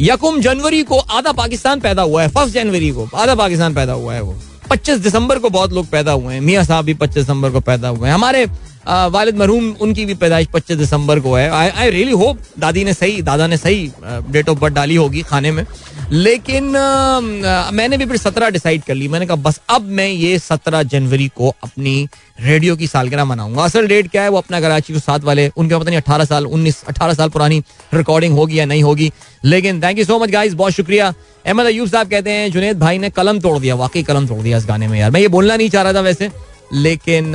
[0.00, 4.14] यकुम जनवरी को आधा पाकिस्तान पैदा हुआ है, फ़र्स्ट जनवरी को आधा पाकिस्तान पैदा हुआ
[4.14, 4.34] है वो।
[4.70, 7.88] पच्चीस दिसंबर को बहुत लोग पैदा हुए हैं, मियाँ साहब भी पच्चीस दिसंबर को पैदा
[7.88, 8.46] हुए हैं। हमारे
[8.86, 13.22] वालिद मरहूम उनकी भी पैदाइश पच्चीस दिसंबर को है। आई रियली होप दादी ने सही
[13.22, 15.64] दादा ने सही डेट ऑफ़ बर्थ डाली होगी खाने में।
[16.12, 20.38] लेकिन आ, मैंने भी फिर सत्रह डिसाइड कर ली। मैंने कहा बस अब मैं ये
[20.38, 22.08] सत्रह जनवरी को अपनी
[22.40, 24.28] रेडियो की सालगिरह मनाऊँगा। असल डेट क्या है?
[24.28, 27.62] वो अपना कराची के साथ वाले उनके पता नहीं अठारह साल उन्नीस अठारह साल पुरानी
[27.94, 29.10] रिकॉर्डिंग होगी या नहीं होगी।
[29.44, 31.12] लेकिन thank you so much guys बहुत शुक्रिया।
[31.46, 34.58] अहमद अयूब साहब कहते हैं जुनेद भाई ने कलम तोड़ दिया। वाकई कलम तोड़ दिया
[34.58, 36.30] इस गाने में यार। मैं ये बोलना नहीं चाह रहा था वैसे।
[36.74, 37.32] लेकिन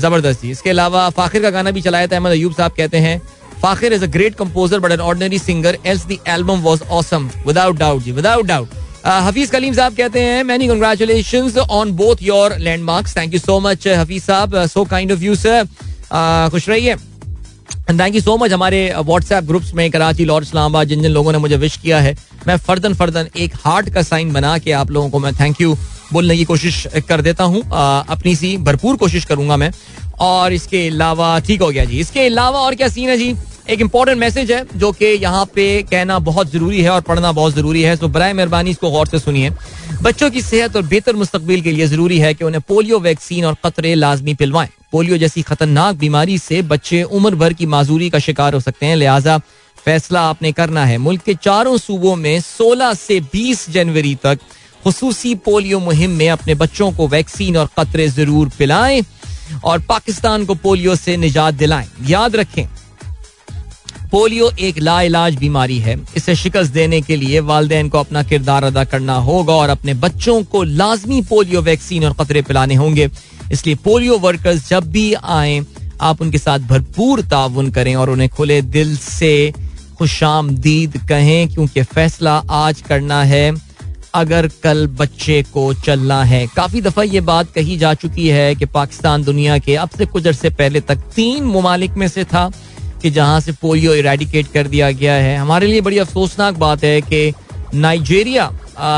[0.00, 3.20] ज़बरदस्ती। इसके अलावा फाखिर का गाना भी चलाया था, अहमद अयूब साहब कहते हैं,
[3.62, 7.78] Fakhir is a great composer but an ordinary singer else the album was awesome without
[7.78, 8.68] doubt ji without doubt
[9.06, 13.86] Hafeez Kaleem साहब कहते हैं many congratulation on both your landmarks thank you so much
[13.88, 14.64] Hafeez साहब.
[14.66, 15.66] So kind of you sir
[16.52, 16.96] खुश रहिए.
[17.90, 21.38] Thank you so much हमारे WhatsApp groups में, Karachi Lord Islamabad, जिन जिन लोगों ने
[21.38, 22.14] मुझे विश किया है,
[22.46, 25.76] मैं फर्दन फर्दन एक हार्ट का साइन बना के आप लोगों को मैं थैंक यू
[26.12, 29.70] बोलने की कोशिश कर देता हूँ। अपनी सी भरपूर कोशिश करूँगा मैं।
[30.20, 33.34] और इसके अलावा, ठीक हो गया जी। इसके अलावा और क्या सीन है जी?
[33.70, 37.54] एक इंपॉर्टेंट मैसेज है, जो कि यहाँ पे कहना बहुत ज़रूरी है और पढ़ना बहुत
[37.54, 39.50] ज़रूरी है। तो बर मेहरबानी इसको गौर से सुनिए।
[40.02, 43.56] बच्चों की सेहत और बेहतर मुस्तबिल के लिए ज़रूरी है कि उन्हें पोलियो वैक्सीन और
[43.64, 48.54] कतरे लाजमी पिलवाएँ। पोलियो जैसी खतरनाक बीमारी से बच्चे उम्र भर की माजूरी का शिकार
[48.54, 49.38] हो सकते हैं। लिहाजा
[49.78, 54.38] फैसला आपने करना है। मुल्क के चारों सूबों में 16 से 20 जनवरी तक
[54.84, 59.02] खसूसी पोलियो मुहिम में अपने बच्चों को वैक्सीन और कतरे ज़रूर पिलाएँ
[59.64, 62.66] और पाकिस्तान को पोलियो से निजात दिलाएँ। याद रखें,
[64.12, 68.84] पोलियो एक लाइलाज बीमारी है। इसे शिकस्त देने के लिए वालदेन को अपना किरदार अदा
[68.84, 73.08] करना होगा और अपने बच्चों को लाजमी पोलियो वैक्सीन और कतरे पिलाने होंगे।
[73.52, 75.60] इसलिए पोलियो वर्कर्स जब भी आए,
[76.00, 79.52] आप उनके साथ भरपूर ताउन करें और उन्हें खुले दिल से
[79.98, 83.50] खुशामदीद कहें, क्योंकि फैसला आज करना है।
[84.14, 88.66] अगर कल बच्चे को चलना है। काफ़ी दफ़ा ये बात कही जा चुकी है कि
[88.66, 92.50] पाकिस्तान दुनिया के अब से कुछ अरसे पहले तक तीन ममालिक में से था
[93.02, 97.00] कि जहाँ से पोलियो इरेडिकेट कर दिया गया है। हमारे लिए बड़ी अफसोसनाक बात है
[97.02, 97.32] कि
[97.74, 98.50] नाइजेरिया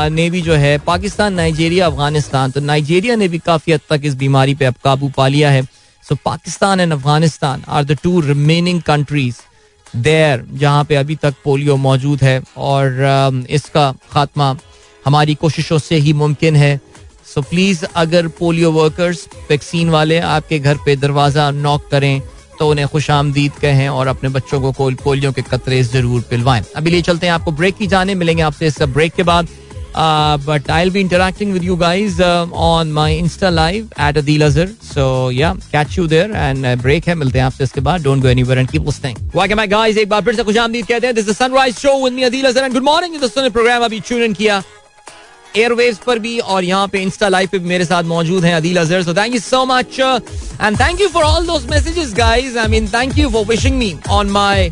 [0.09, 4.15] ने भी जो है, पाकिस्तान, नाइजेरिया, अफ़गानिस्तान तो नाइजेरिया ने भी काफ़ी हद तक इस
[4.15, 5.61] बीमारी पे अब काबू पा लिया है।
[6.05, 9.35] So Pakistan and Afghanistan are the two remaining countries
[9.97, 14.55] there जहाँ पे अभी तक पोलियो मौजूद है और इसका खात्मा
[15.07, 16.79] हमारी कोशिशों से ही मुमकिन है।
[17.27, 22.21] सो प्लीज़ अगर पोलियो वर्कर्स वैक्सीन वाले आपके घर पे दरवाज़ा नॉक करें
[22.59, 24.71] तो उन्हें खुश आमदीद कहें और अपने बच्चों को
[25.03, 28.67] पोलियो के कतरे ज़रूर पिलवाएँ। अभी लिए चलते हैं आपको ब्रेक की जाने, मिलेंगे आपसे
[28.67, 29.47] इस ब्रेक के बाद।
[30.45, 35.05] But I be interacting with you guys on my insta live at Adeel Azhar so
[35.31, 38.59] ya catch you there and break है, मिलते हैं आपसे इसके बाद। Don't go anywhere
[38.59, 41.15] and keep listening वाके माय गाइस एक बार फिर से खुश आमदीद कहते हैं?
[41.15, 43.99] This is sunrise show with me Adeel Azhar and good morning दोस्तों ने प्रोग्राम अभी
[43.99, 44.61] ट्यून इन किया।
[45.55, 49.03] एयरवेव्स पर भी और यहाँ पे इंस्टा लाइव पे मेरे साथ मौजूद हैं Adeel Azhar
[49.03, 52.87] so thank you so much and thank you for all those messages guys I mean
[52.87, 54.69] thank you for wishing me on my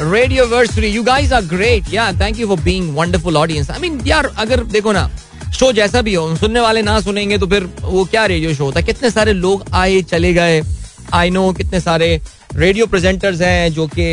[0.00, 4.00] radio anniversary you guys are great ya thank you for being wonderful audience I mean
[4.06, 5.10] यार, अगर देखो ना
[5.58, 8.80] show जैसा भी हो, सुनने वाले ना सुनेंगे तो फिर वो क्या रेडियो शो होता
[8.80, 8.86] है?
[8.86, 10.62] कितने सारे लोग आए, चले गए?
[11.14, 12.20] आई नो कितने सारे
[12.56, 14.06] रेडियो प्रेजेंटर्स हैं जो कि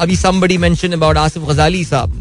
[0.00, 2.12] अभी somebody mention about Asif Ghazali साहब।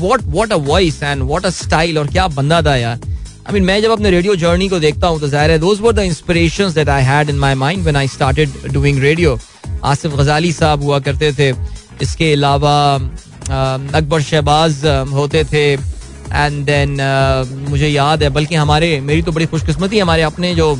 [0.00, 3.00] What what a voice and what a style और क्या बंदा था यार।
[3.46, 5.92] आई मीन मैं जब अपने रेडियो जर्नी को देखता हूँ तो ज़ाहिर है those were
[5.92, 9.38] the inspirations that I had in my mind when I started doing radio
[9.84, 11.52] Asif Ghazali साहब हुआ करते थे।
[12.02, 12.94] इसके अलावा
[13.94, 15.64] अकबर शहबाज होते थे।
[16.32, 20.74] एंड देन uh, मुझे याद है बल्कि हमारे मेरी तो बड़ी खुशकिस्मती हमारे अपने जो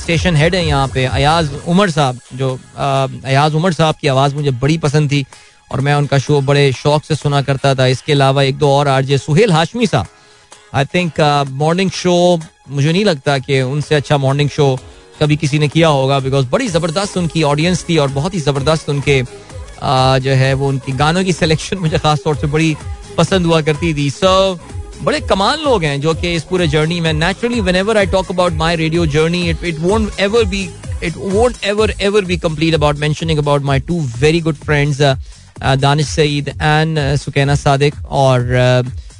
[0.00, 4.50] स्टेशन हेड है यहाँ पे अयाज उमर साहब जो अयाज उमर साहब की आवाज़ मुझे
[4.62, 5.24] बड़ी पसंद थी
[5.72, 8.88] और मैं उनका शो बड़े शौक से सुना करता था। इसके अलावा एक दो और
[8.88, 10.06] आर जे सुहेल हाशमी साहब।
[10.74, 11.20] आई थिंक
[11.50, 12.40] मॉर्निंग शो
[12.70, 14.78] मुझे नहीं लगता कि उनसे अच्छा मॉर्निंग शो
[15.20, 18.88] कभी किसी ने किया होगा बिकॉज़ बड़ी ज़बरदस्त उनकी ऑडियंस थी और बहुत ही ज़बरदस्त
[18.90, 22.76] उनके uh, जो है वो उनकी गानों की सिलेक्शन मुझे खास तौर से बड़ी
[23.18, 24.32] पसंद हुआ करती थी। सो
[25.04, 28.52] बड़े कमाल लोग हैं जो कि इस पूरे जर्नी में naturally whenever I talk about
[28.56, 30.62] my radio journey it it won't ever be
[31.02, 35.00] it won't ever ever be complete about mentioning about my two very good friends
[35.78, 38.46] Danish Saeed and Sukaina Sadiq और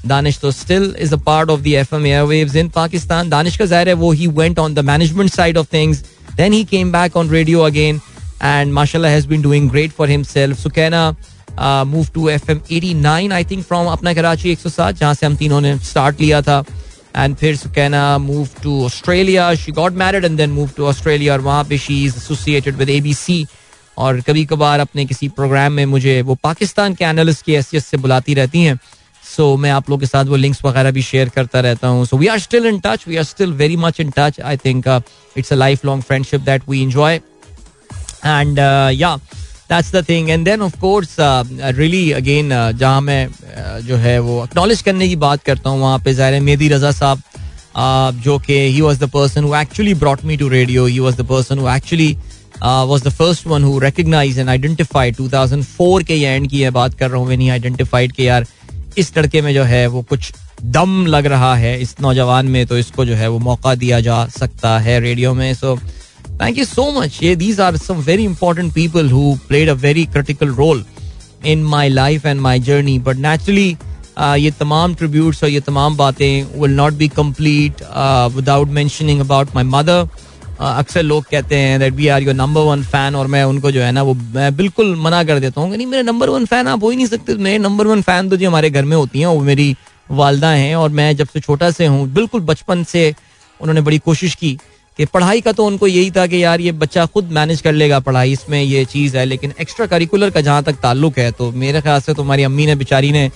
[0.06, 3.88] दानिश तो still is a part of the FM airwaves in Pakistan Danish का ज़ाहिर
[3.88, 6.04] है वो he went on the management side of things
[6.36, 8.00] then he came back on radio again
[8.42, 11.08] and माशाल्लाह has been doing great for himself Sukaina
[11.58, 15.14] move to F M eighty nine I think from अपना कराची एक सौ सात, जहाँ
[15.14, 16.62] से हम तीनों ने स्टार्ट लिया था।
[17.16, 21.40] एंड फिर Sukaina move to Australia she got married and then move to Australia और
[21.40, 23.46] वहाँ पे she is associated with A B C
[23.98, 27.96] और कभी कभार अपने किसी प्रोग्राम में मुझे वो पाकिस्तान के एनालिस्ट की हैसियत से
[27.96, 28.78] बुलाती रहती हैं।
[29.24, 32.16] सो मैं आप लोग के साथ वो लिंक्स वगैरह भी शेयर करता रहता हूँ। So
[32.16, 34.88] we are still in touch we are still very much in touch I think
[35.36, 37.20] it's a life long friendship that we enjoy
[38.24, 38.58] and
[38.94, 39.16] ya
[39.70, 44.42] that's the thing and then of course really again जहाँ मैं uh, जो है वो
[44.44, 48.58] acknowledge करने की बात करता हूँ वहाँ पे ज़ाहिर मेहदी रजा साहब uh, जो कि
[48.68, 51.68] he was the person who actually brought me to radio he was the person who
[51.68, 52.16] actually
[52.62, 57.20] was the first one who recognize and identified 2004 के एंड की बात कर रहा
[57.20, 58.46] हूँ मैंने आइडेंटिफाइड के यार
[58.98, 60.32] इस लड़के में जो है वो कुछ
[60.64, 64.26] दम लग रहा है इस नौजवान में तो इसको जो है वो मौका दिया जा
[64.26, 65.54] सकता है रेडियो में.
[65.54, 65.82] So so,
[66.42, 67.76] Thank you so much ये these are
[68.06, 70.80] very important people who played a very critical role
[71.50, 72.94] in my life and my journey.
[73.08, 73.76] But naturally,
[74.16, 77.82] uh, ये तमाम ट्रिब्यूट्स और ये तमाम बातें will not be complete
[78.36, 80.08] without mentioning about my mother
[80.60, 83.82] अक्सर लोग कहते हैं that we are your number one fan और मैं उनको जो
[83.82, 86.82] है ना वो मैं बिल्कुल मना कर देता हूँ नहीं मेरे नंबर वन फ़ैन आप
[86.82, 89.26] हो ही नहीं सकते। मेरे नंबर वन फ़ैन तो जो हमारे घर में होती हैं
[89.26, 89.74] वो मेरी
[90.10, 93.08] वालदा हैं और मैं जब से छोटा से हूँ बिल्कुल बचपन से
[93.60, 94.56] उन्होंने बड़ी कोशिश की।
[94.98, 98.00] कि पढ़ाई का तो उनको यही था कि यार ये बच्चा खुद मैनेज कर लेगा
[98.00, 101.80] पढ़ाई इसमें ये चीज़ है लेकिन एक्स्ट्रा करिकुलर का जहाँ तक ताल्लुक है तो मेरे
[101.80, 103.30] ख्याल से तो हमारी अम्मी ने बेचारी ने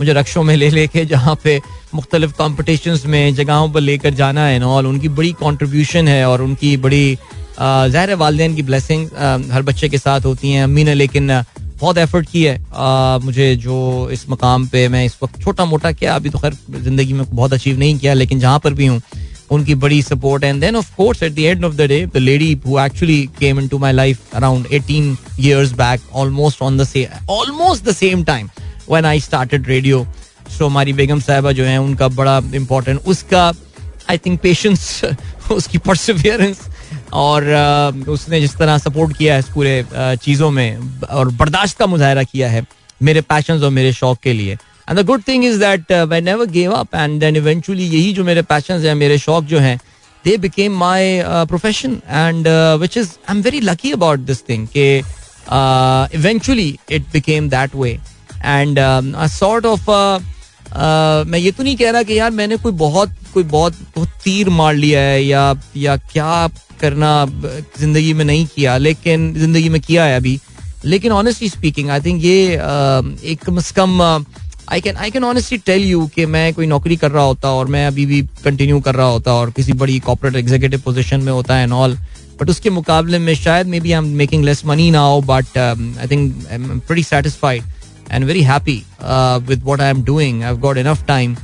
[0.00, 1.60] मुझे रक्षों में ले लेके जहाँ पे
[1.94, 6.76] मुख्तलिफ़ कॉम्पिटिशन में जगहों पर लेकर जाना है ऑल उनकी बड़ी कॉन्ट्रीब्यूशन है और उनकी
[6.76, 7.18] बड़ी
[7.60, 9.08] ज़ाहिर वालदेन की ब्लेसिंग
[9.52, 11.42] हर बच्चे के साथ होती हैं। अम्मी ने लेकिन
[11.80, 15.92] बहुत एफर्ट की है। आ, मुझे जो इस मकाम पे मैं इस वक्त छोटा मोटा
[15.92, 19.00] किया अभी तो खैर ज़िंदगी में बहुत अचीव नहीं किया लेकिन जहाँ पर भी हूँ
[19.50, 22.52] उनकी बड़ी support and then of course at the end of the day the lady
[22.66, 27.84] who actually came into my life around 18 years back almost on the same almost
[27.84, 28.48] the same time
[28.90, 30.06] when I started radio
[30.58, 33.52] so हमारी बेगम साहबा जो है उनका बड़ा important उसका
[34.10, 35.04] I think patience
[35.52, 36.60] उसकी perseverance
[37.12, 41.78] और uh, उसने जिस तरह सपोर्ट किया है इस पूरे uh, चीज़ों में और बर्दाश्त
[41.78, 42.64] का मुजाहरा किया है
[43.02, 44.56] मेरे पैशन और मेरे शौक के लिए।
[44.90, 48.24] And the good thing is that I never give up and then eventually यही जो
[48.24, 49.78] मेरे पैशन हैं मेरे शौक जो हैं
[50.24, 52.48] they became my profession and
[52.80, 54.88] which is I am very lucky about this thing के
[56.18, 57.98] eventually it became that way
[58.44, 58.78] and
[59.30, 59.90] sort of
[61.30, 64.48] मैं ये तो नहीं कह रहा कि यार मैंने कोई बहुत कोई बहुत बहुत तीर
[64.50, 66.48] मार लिया है या या क्या
[66.80, 67.26] करना
[67.78, 70.38] ज़िंदगी में नहीं किया लेकिन ज़िंदगी में किया है अभी।
[70.84, 74.24] लेकिन ऑनेस्टली स्पीकिंग आई थिंक ये uh, एक कम से कम uh,
[74.72, 77.66] I can I can honestly tell you कि मैं कोई नौकरी कर रहा होता और
[77.74, 81.56] मैं अभी भी कंटिन्यू कर रहा होता और किसी बड़ी कॉपरेट एग्जीक्यूटिव पोजीशन में होता
[81.56, 81.98] है एंड ऑल
[82.40, 86.46] बट उसके मुकाबले में शायद maybe I am making less money now but I think
[86.48, 87.62] I am pretty satisfied
[88.12, 88.82] and very happy
[89.48, 91.36] with what I am doing I got enough time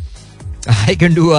[0.69, 1.33] I can do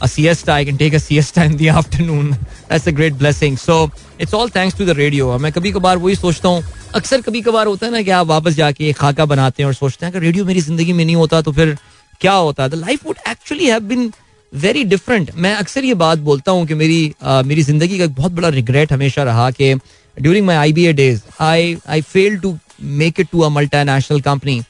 [0.00, 0.52] a siesta.
[0.52, 2.36] I can take a siesta in the afternoon.
[2.68, 3.56] That's a great blessing.
[3.56, 5.38] So, it's all thanks to the radio.
[5.38, 6.62] मैं कभी कभार वही सोचता हूँ
[6.94, 9.74] अक्सर कभी कभार होता है ना कि आप वापस जाके एक खाका बनाते हैं और
[9.74, 11.78] सोचते हैं कि रेडियो मेरी ज़िंदगी में नहीं होता तो फिर
[12.20, 12.68] क्या होता?
[12.68, 14.12] The life would actually have been
[14.54, 18.14] very different मैं अक्सर ये बात बोलता हूँ कि मेरी uh, मेरी ज़िंदगी का एक
[18.14, 19.74] बहुत बड़ा रिग्रेट हमेशा रहा कि
[20.20, 23.48] during my I B A days I I fail to make it to a
[23.84, 24.62] multinational company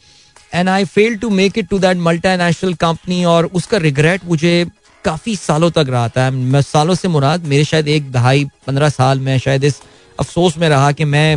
[0.54, 1.96] and I fail to make it to that
[2.36, 4.66] multinational company और उसका रिग्रेट मुझे
[5.04, 9.20] काफ़ी सालों तक रहा था। मैं सालों से मुराद मेरे शायद एक दहाई पंद्रह साल
[9.20, 9.80] में शायद इस
[10.20, 11.36] अफसोस में रहा कि मैं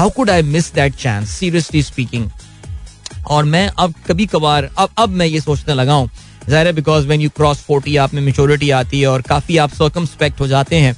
[0.00, 2.28] how could I miss that chance seriously speaking
[3.30, 6.08] और मैं अब कभी कभार, अब अब मैं ये सोचने लगा हूँ।
[6.48, 9.70] ज़ाहिर है because when you cross forty आप में मेचोरिटी आती है और काफ़ी आप
[9.72, 10.94] सर्कमस्पेक्ट हो जाते हैं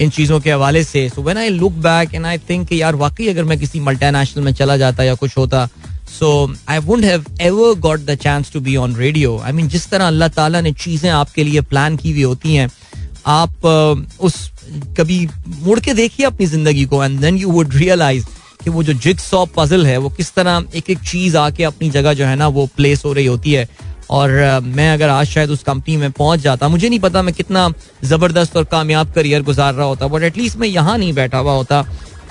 [0.00, 3.26] इन चीज़ों के हवाले से। So when I look back and I think यार, वाकई
[3.28, 5.68] अगर मैं किसी मल्टी में चला जाता या कुछ होता
[6.18, 6.30] so
[6.68, 10.06] I would have ever got the chance to be on radio I mean जिस तरह
[10.06, 12.70] अल्लाह ताला ने चीज़ें आपके लिए प्लान की हुई होती हैं,
[13.26, 13.66] आप
[14.20, 14.50] उस,
[14.98, 15.26] कभी
[15.58, 18.24] मुड़ के देखिए अपनी ज़िंदगी को and then you would realize
[18.66, 21.90] कि वो जो जिग सॉ पजल है, वो किस तरह एक एक चीज़ आके अपनी
[21.90, 23.68] जगह जो है ना, वो प्लेस हो रही होती है।
[24.10, 24.30] और
[24.64, 27.68] मैं अगर आज शायद उस कंपनी में पहुँच जाता, मुझे नहीं पता मैं कितना
[28.04, 31.84] ज़बरदस्त और कामयाब करियर गुजार रहा होता बट एटलीस्ट मैं यहाँ नहीं बैठा हुआ होता।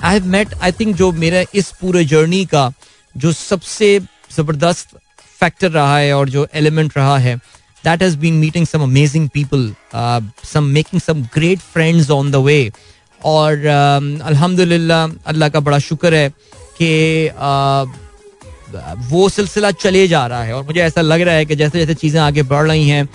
[0.03, 2.71] I have met I think जो मेरे इस पूरे जर्नी का
[3.15, 3.99] जो सबसे
[4.38, 4.97] ज़बरदस्त
[5.39, 7.36] फैक्टर रहा है और जो एलिमेंट रहा है
[7.83, 9.71] that has been meeting some amazing people
[10.53, 12.59] some making some great friends on the way
[13.26, 16.30] और अल्हम्दुलिल्लाह, अल्लाह का बड़ा शुक्र है
[16.82, 17.30] कि
[19.09, 21.93] वो सिलसिला चले जा रहा है। और मुझे ऐसा लग रहा है कि जैसे जैसे
[21.95, 23.07] चीज़ें आगे बढ़ रही हैं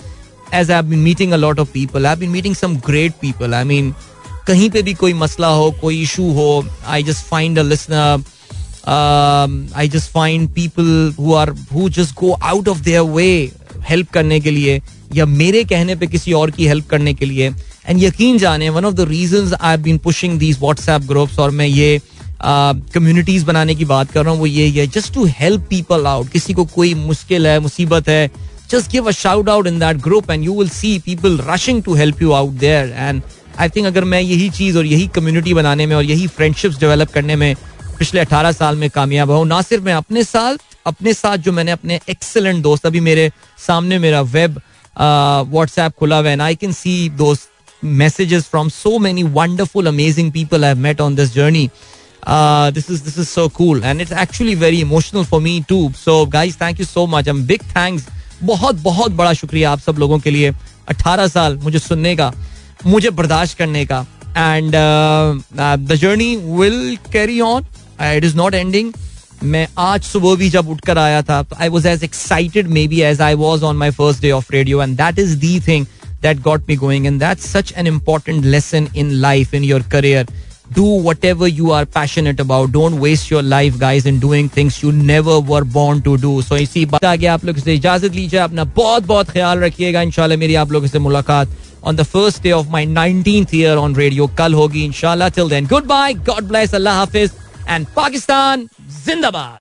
[0.53, 3.63] as I been meeting a lot of people I been meeting some great people I
[3.63, 3.93] mean
[4.47, 8.23] कहीं पे भी कोई मसला हो, कोई इशू हो I just find a listener
[9.77, 13.51] I just find people who are who just go out of their way
[13.89, 14.81] help करने के लिए,
[15.15, 17.49] या मेरे कहने पे किसी और की हेल्प करने के लिए
[17.85, 21.65] एंड यकीन जाने one of the reason I been pushing these WhatsApp groups और मैं
[21.65, 21.99] ये
[22.43, 26.07] कम्युनिटीज uh, बनाने की बात कर रहा हूँ वो ये है just to help people
[26.07, 28.29] out किसी को कोई मुश्किल है मुसीबत है
[28.71, 31.93] just give a shout out in that group and you will see people rushing to
[31.95, 33.21] help you out there and
[33.59, 37.11] I think अगर मैं यही चीज़ और यही कम्युनिटी बनाने में और यही फ्रेंडशिप्स डेवलप
[37.11, 37.55] करने में
[37.99, 40.57] पिछले अठारह साल में कामयाब हूँ ना सिर्फ़ मैं अपने साथ
[40.87, 43.31] अपने साथ जो मैंने अपने एक्सेलेंट दोस्त अभी मेरे
[43.67, 44.59] सामने मेरा वेब
[44.95, 47.50] व्हाट्सएप खुला हुआ है आई कैन सी दोस्त
[47.82, 51.70] messages from so many wonderful, amazing people I've met on this journey.
[52.24, 55.92] Uh, this is this is so cool and it's actually very emotional for me too.
[55.92, 57.28] So guys, thank you so much.
[57.28, 58.08] I'm big thanks.
[58.42, 60.50] बहुत बहुत बड़ा शुक्रिया आप सब लोगों के लिए
[60.92, 62.32] 18 साल मुझे सुनने का
[62.86, 64.00] मुझे बर्दाश्त करने का
[64.36, 64.74] and
[65.88, 67.64] the journey will carry on
[68.16, 68.92] it is not ending
[69.42, 73.34] मैं आज सुबह भी जब उठकर आया था I was as excited maybe as I
[73.44, 75.86] was on my first day of radio and that is the thing
[76.20, 77.06] that got me going.
[77.06, 80.24] And that's such an important lesson in life, in your career.
[80.72, 82.72] Do whatever you are passionate about.
[82.72, 86.42] Don't waste your life, guys, in doing things you never were born to do.
[86.42, 90.38] So इसी बात आगे आप लोग से इजाजत लीजिए अपना बहुत बहुत ख्याल रखिएगा इंशाल्लाह
[90.38, 91.48] मेरी आप लोगों से मुलाकात
[91.82, 95.68] on the first day of my 19th year on radio कल होगी इंशाल्लाह till then
[95.74, 97.30] goodbye God bless Allah Hafiz
[97.68, 98.66] and Pakistan
[99.06, 99.54] जिंदाबाद